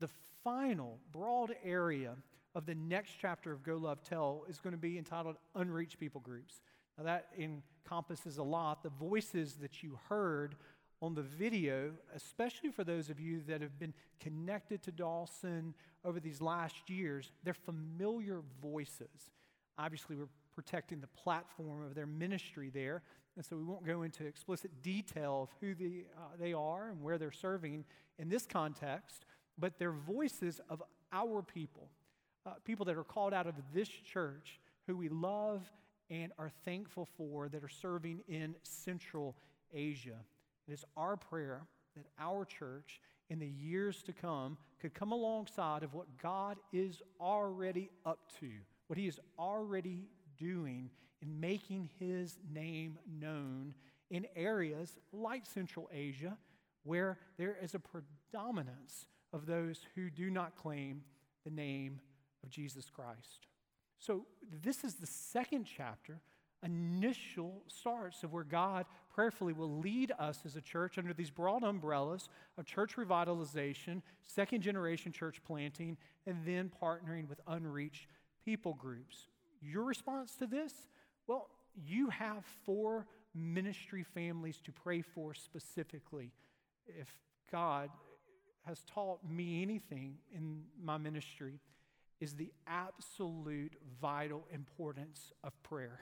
The 0.00 0.08
final 0.42 0.98
broad 1.12 1.54
area 1.64 2.16
of 2.54 2.66
the 2.66 2.74
next 2.74 3.12
chapter 3.20 3.52
of 3.52 3.62
Go 3.62 3.76
Love 3.76 4.02
Tell 4.02 4.44
is 4.48 4.58
going 4.58 4.72
to 4.72 4.78
be 4.78 4.96
entitled 4.98 5.36
Unreached 5.54 5.98
People 5.98 6.20
Groups. 6.20 6.60
Now, 6.96 7.04
that 7.04 7.28
encompasses 7.38 8.38
a 8.38 8.42
lot. 8.42 8.82
The 8.82 8.90
voices 8.90 9.54
that 9.54 9.82
you 9.82 9.98
heard 10.08 10.54
on 11.02 11.14
the 11.14 11.22
video, 11.22 11.92
especially 12.14 12.70
for 12.70 12.84
those 12.84 13.10
of 13.10 13.20
you 13.20 13.42
that 13.48 13.60
have 13.60 13.78
been 13.78 13.92
connected 14.20 14.82
to 14.84 14.92
Dawson 14.92 15.74
over 16.04 16.20
these 16.20 16.40
last 16.40 16.88
years, 16.88 17.32
they're 17.42 17.52
familiar 17.52 18.40
voices. 18.62 19.30
Obviously, 19.76 20.16
we're 20.16 20.28
protecting 20.54 21.00
the 21.00 21.06
platform 21.08 21.84
of 21.84 21.94
their 21.94 22.06
ministry 22.06 22.70
there, 22.72 23.02
and 23.36 23.44
so 23.44 23.56
we 23.56 23.64
won't 23.64 23.84
go 23.84 24.02
into 24.02 24.24
explicit 24.24 24.70
detail 24.82 25.48
of 25.48 25.56
who 25.60 25.74
the, 25.74 26.04
uh, 26.16 26.36
they 26.38 26.52
are 26.52 26.90
and 26.90 27.02
where 27.02 27.18
they're 27.18 27.32
serving 27.32 27.84
in 28.18 28.28
this 28.28 28.46
context, 28.46 29.24
but 29.58 29.78
they're 29.78 29.92
voices 29.92 30.60
of 30.68 30.82
our 31.12 31.42
people, 31.42 31.88
uh, 32.46 32.52
people 32.64 32.84
that 32.86 32.96
are 32.96 33.04
called 33.04 33.34
out 33.34 33.46
of 33.46 33.54
this 33.72 33.88
church 33.88 34.60
who 34.86 34.96
we 34.96 35.08
love 35.08 35.62
and 36.10 36.32
are 36.38 36.50
thankful 36.64 37.08
for 37.16 37.48
that 37.48 37.64
are 37.64 37.68
serving 37.68 38.20
in 38.28 38.54
Central 38.62 39.34
Asia. 39.72 40.18
It 40.68 40.72
is 40.72 40.84
our 40.96 41.16
prayer 41.16 41.62
that 41.96 42.06
our 42.18 42.44
church 42.44 43.00
in 43.30 43.38
the 43.38 43.48
years 43.48 44.02
to 44.02 44.12
come 44.12 44.58
could 44.80 44.94
come 44.94 45.12
alongside 45.12 45.82
of 45.82 45.94
what 45.94 46.06
God 46.22 46.58
is 46.72 47.02
already 47.20 47.90
up 48.04 48.18
to, 48.40 48.50
what 48.86 48.98
He 48.98 49.06
is 49.06 49.18
already 49.38 50.04
doing 50.36 50.90
in 51.22 51.40
making 51.40 51.90
His 51.98 52.38
name 52.52 52.98
known 53.20 53.74
in 54.10 54.26
areas 54.36 54.96
like 55.12 55.46
Central 55.46 55.88
Asia 55.92 56.36
where 56.84 57.18
there 57.38 57.56
is 57.60 57.74
a 57.74 57.80
predominance 57.80 59.06
of 59.32 59.46
those 59.46 59.80
who 59.94 60.10
do 60.10 60.30
not 60.30 60.56
claim 60.56 61.02
the 61.44 61.50
name 61.50 62.00
of 62.42 62.50
Jesus 62.50 62.90
Christ. 62.90 63.48
So, 63.98 64.26
this 64.62 64.84
is 64.84 64.94
the 64.94 65.06
second 65.06 65.64
chapter 65.64 66.20
initial 66.64 67.62
starts 67.68 68.22
of 68.22 68.32
where 68.32 68.44
God 68.44 68.86
prayerfully 69.14 69.52
will 69.52 69.78
lead 69.78 70.12
us 70.18 70.40
as 70.46 70.56
a 70.56 70.60
church 70.60 70.96
under 70.96 71.12
these 71.12 71.30
broad 71.30 71.62
umbrellas 71.62 72.28
of 72.56 72.64
church 72.64 72.96
revitalization, 72.96 74.00
second 74.22 74.62
generation 74.62 75.12
church 75.12 75.42
planting, 75.46 75.96
and 76.26 76.38
then 76.46 76.70
partnering 76.82 77.28
with 77.28 77.40
unreached 77.46 78.06
people 78.44 78.74
groups. 78.74 79.26
Your 79.64 79.84
response 79.84 80.34
to 80.36 80.46
this? 80.46 80.72
Well, 81.26 81.48
you 81.74 82.10
have 82.10 82.44
four 82.64 83.06
ministry 83.34 84.04
families 84.14 84.60
to 84.64 84.72
pray 84.72 85.02
for 85.02 85.34
specifically. 85.34 86.32
If 86.86 87.08
God 87.50 87.90
has 88.62 88.82
taught 88.82 89.18
me 89.28 89.62
anything 89.62 90.16
in 90.34 90.62
my 90.82 90.98
ministry, 90.98 91.60
is 92.20 92.34
the 92.34 92.52
absolute 92.66 93.74
vital 94.00 94.46
importance 94.52 95.32
of 95.42 95.52
prayer 95.62 96.00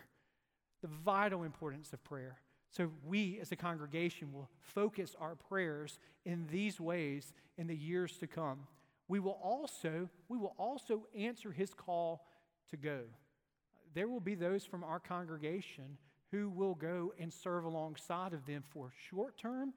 the 0.83 0.89
vital 0.89 1.45
importance 1.45 1.93
of 1.93 2.03
prayer. 2.05 2.41
So, 2.71 2.91
we 3.07 3.39
as 3.41 3.53
a 3.53 3.57
congregation 3.57 4.33
will 4.33 4.51
focus 4.59 5.15
our 5.21 5.37
prayers 5.37 5.99
in 6.25 6.47
these 6.51 6.81
ways 6.81 7.33
in 7.57 7.67
the 7.67 7.77
years 7.77 8.17
to 8.19 8.27
come. 8.27 8.67
We 9.09 9.21
will 9.21 9.39
also, 9.43 10.09
we 10.29 10.39
will 10.39 10.55
also 10.59 11.07
answer 11.17 11.53
his 11.53 11.73
call 11.75 12.27
to 12.71 12.77
go. 12.77 13.03
There 13.95 14.09
will 14.09 14.21
be 14.21 14.35
those 14.35 14.65
from 14.65 14.85
our 14.85 15.01
congregation 15.01 15.99
who 16.31 16.49
will 16.49 16.75
go 16.75 17.13
and 17.19 17.33
serve 17.33 17.65
alongside 17.65 18.33
of 18.33 18.47
them 18.47 18.63
for 18.71 18.91
short 19.11 19.37
term 19.37 19.75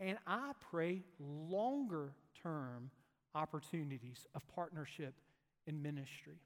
and 0.00 0.18
I 0.26 0.52
pray 0.70 1.02
longer 1.18 2.12
term 2.42 2.90
opportunities 3.34 4.26
of 4.34 4.46
partnership 4.48 5.14
in 5.66 5.82
ministry. 5.82 6.40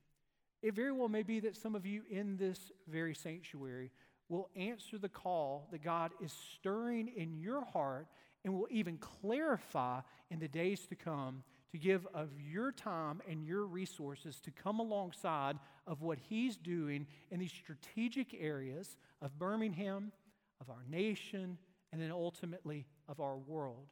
It 0.62 0.74
very 0.74 0.92
well 0.92 1.08
may 1.08 1.22
be 1.22 1.40
that 1.40 1.56
some 1.56 1.74
of 1.74 1.84
you 1.84 2.02
in 2.10 2.36
this 2.36 2.70
very 2.88 3.14
sanctuary 3.14 3.90
will 4.28 4.48
answer 4.56 4.96
the 4.96 5.08
call 5.08 5.68
that 5.72 5.82
God 5.82 6.12
is 6.22 6.32
stirring 6.54 7.08
in 7.08 7.36
your 7.36 7.64
heart 7.64 8.06
and 8.44 8.54
will 8.54 8.68
even 8.70 8.96
clarify 8.98 10.00
in 10.30 10.38
the 10.38 10.48
days 10.48 10.86
to 10.86 10.94
come 10.94 11.42
to 11.72 11.78
give 11.78 12.06
of 12.14 12.28
your 12.38 12.70
time 12.70 13.20
and 13.28 13.44
your 13.44 13.64
resources 13.64 14.38
to 14.40 14.50
come 14.50 14.78
alongside 14.78 15.58
of 15.86 16.02
what 16.02 16.18
He's 16.18 16.56
doing 16.56 17.06
in 17.30 17.40
these 17.40 17.52
strategic 17.52 18.34
areas 18.38 18.96
of 19.20 19.38
Birmingham, 19.38 20.12
of 20.60 20.70
our 20.70 20.84
nation, 20.88 21.58
and 21.92 22.00
then 22.00 22.12
ultimately 22.12 22.86
of 23.08 23.20
our 23.20 23.36
world. 23.36 23.88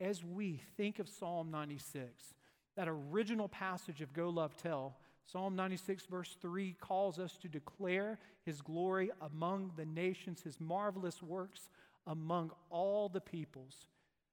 As 0.00 0.24
we 0.24 0.62
think 0.76 0.98
of 0.98 1.08
Psalm 1.08 1.50
96, 1.50 2.34
that 2.76 2.88
original 2.88 3.48
passage 3.48 4.00
of 4.00 4.12
Go 4.14 4.30
Love 4.30 4.56
Tell, 4.56 4.96
Psalm 5.26 5.54
96, 5.54 6.06
verse 6.06 6.36
3, 6.40 6.74
calls 6.80 7.18
us 7.18 7.36
to 7.36 7.48
declare 7.48 8.18
his 8.44 8.62
glory 8.62 9.10
among 9.20 9.72
the 9.76 9.84
nations, 9.84 10.40
his 10.42 10.58
marvelous 10.58 11.22
works 11.22 11.68
among 12.06 12.50
all 12.70 13.08
the 13.08 13.20
peoples. 13.20 13.88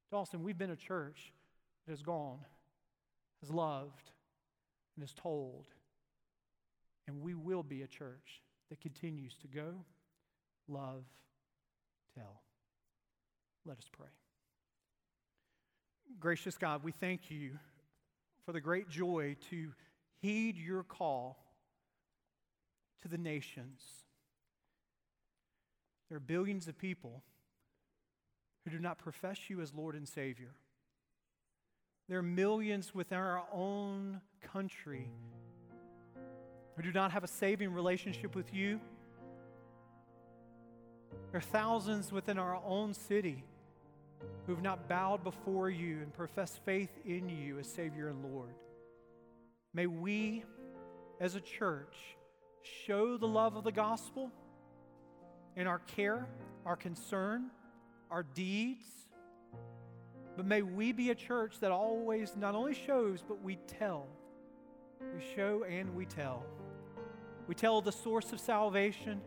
Dawson, 0.09 0.41
we've 0.41 0.57
been 0.57 0.71
a 0.71 0.75
church 0.75 1.33
that 1.85 1.91
has 1.91 2.01
gone, 2.01 2.39
has 3.41 3.51
loved, 3.51 4.11
and 4.95 5.03
has 5.03 5.13
told. 5.13 5.67
And 7.07 7.21
we 7.21 7.33
will 7.33 7.63
be 7.63 7.83
a 7.83 7.87
church 7.87 8.41
that 8.69 8.81
continues 8.81 9.35
to 9.37 9.47
go, 9.47 9.73
love, 10.67 11.05
tell. 12.15 12.41
Let 13.65 13.77
us 13.77 13.89
pray. 13.91 14.07
Gracious 16.19 16.57
God, 16.57 16.83
we 16.83 16.91
thank 16.91 17.29
you 17.29 17.51
for 18.45 18.53
the 18.53 18.61
great 18.61 18.89
joy 18.89 19.35
to 19.49 19.73
heed 20.21 20.57
your 20.57 20.83
call 20.83 21.37
to 23.01 23.07
the 23.07 23.17
nations. 23.17 23.81
There 26.09 26.15
are 26.15 26.21
billions 26.21 26.67
of 26.67 26.77
people 26.77 27.23
who 28.63 28.71
do 28.71 28.79
not 28.79 28.97
profess 28.97 29.49
you 29.49 29.61
as 29.61 29.73
Lord 29.73 29.95
and 29.95 30.07
Savior. 30.07 30.55
There 32.07 32.19
are 32.19 32.23
millions 32.23 32.95
within 32.95 33.17
our 33.17 33.43
own 33.51 34.21
country 34.53 35.09
who 36.75 36.83
do 36.83 36.91
not 36.93 37.11
have 37.11 37.23
a 37.23 37.27
saving 37.27 37.73
relationship 37.73 38.33
with 38.33 38.53
you. 38.53 38.79
There 41.31 41.39
are 41.39 41.41
thousands 41.41 42.11
within 42.11 42.37
our 42.39 42.61
own 42.65 42.93
city 42.93 43.43
who 44.45 44.53
have 44.53 44.63
not 44.63 44.87
bowed 44.87 45.23
before 45.23 45.69
you 45.69 45.97
and 45.97 46.13
professed 46.13 46.63
faith 46.63 46.91
in 47.05 47.27
you 47.27 47.59
as 47.59 47.67
Savior 47.67 48.07
and 48.07 48.23
Lord. 48.23 48.55
May 49.73 49.87
we, 49.87 50.43
as 51.19 51.35
a 51.35 51.41
church, 51.41 51.95
show 52.85 53.17
the 53.17 53.27
love 53.27 53.57
of 53.57 53.65
the 53.65 53.71
gospel 53.71 54.31
in 55.57 55.67
our 55.67 55.79
care, 55.79 56.25
our 56.65 56.77
concern, 56.77 57.49
our 58.09 58.23
deeds. 58.23 58.85
But 60.37 60.45
may 60.45 60.61
we 60.61 60.91
be 60.91 61.09
a 61.09 61.15
church 61.15 61.59
that 61.61 61.71
always 61.71 62.35
not 62.37 62.53
only 62.53 62.75
shows, 62.75 63.23
but 63.27 63.41
we 63.41 63.55
tell. 63.79 64.05
We 65.01 65.23
show 65.35 65.63
and 65.63 65.95
we 65.95 66.05
tell. 66.05 66.45
We 67.47 67.55
tell 67.55 67.81
the 67.81 67.91
source 67.91 68.31
of 68.31 68.39
salvation. 68.39 69.19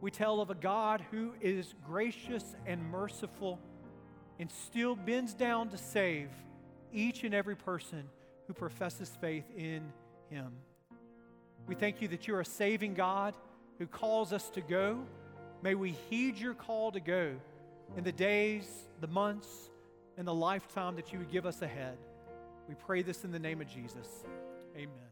We 0.00 0.12
tell 0.12 0.40
of 0.40 0.50
a 0.50 0.54
God 0.54 1.04
who 1.10 1.34
is 1.40 1.74
gracious 1.84 2.44
and 2.66 2.88
merciful 2.88 3.58
and 4.38 4.48
still 4.48 4.94
bends 4.94 5.34
down 5.34 5.70
to 5.70 5.76
save 5.76 6.30
each 6.92 7.24
and 7.24 7.34
every 7.34 7.56
person 7.56 8.04
who 8.46 8.54
professes 8.54 9.10
faith 9.20 9.50
in 9.56 9.82
him. 10.30 10.52
We 11.66 11.74
thank 11.74 12.00
you 12.00 12.06
that 12.08 12.28
you're 12.28 12.40
a 12.40 12.44
saving 12.44 12.94
God 12.94 13.34
who 13.78 13.88
calls 13.88 14.32
us 14.32 14.50
to 14.50 14.60
go. 14.60 15.00
May 15.62 15.74
we 15.74 15.96
heed 16.08 16.38
your 16.38 16.54
call 16.54 16.92
to 16.92 17.00
go 17.00 17.34
in 17.96 18.04
the 18.04 18.12
days, 18.12 18.68
the 19.00 19.08
months, 19.08 19.70
and 20.18 20.26
the 20.26 20.34
lifetime 20.34 20.96
that 20.96 21.12
you 21.12 21.20
would 21.20 21.30
give 21.30 21.46
us 21.46 21.62
ahead. 21.62 21.96
We 22.68 22.74
pray 22.74 23.02
this 23.02 23.24
in 23.24 23.30
the 23.30 23.38
name 23.38 23.62
of 23.62 23.68
Jesus. 23.68 24.24
Amen. 24.76 25.07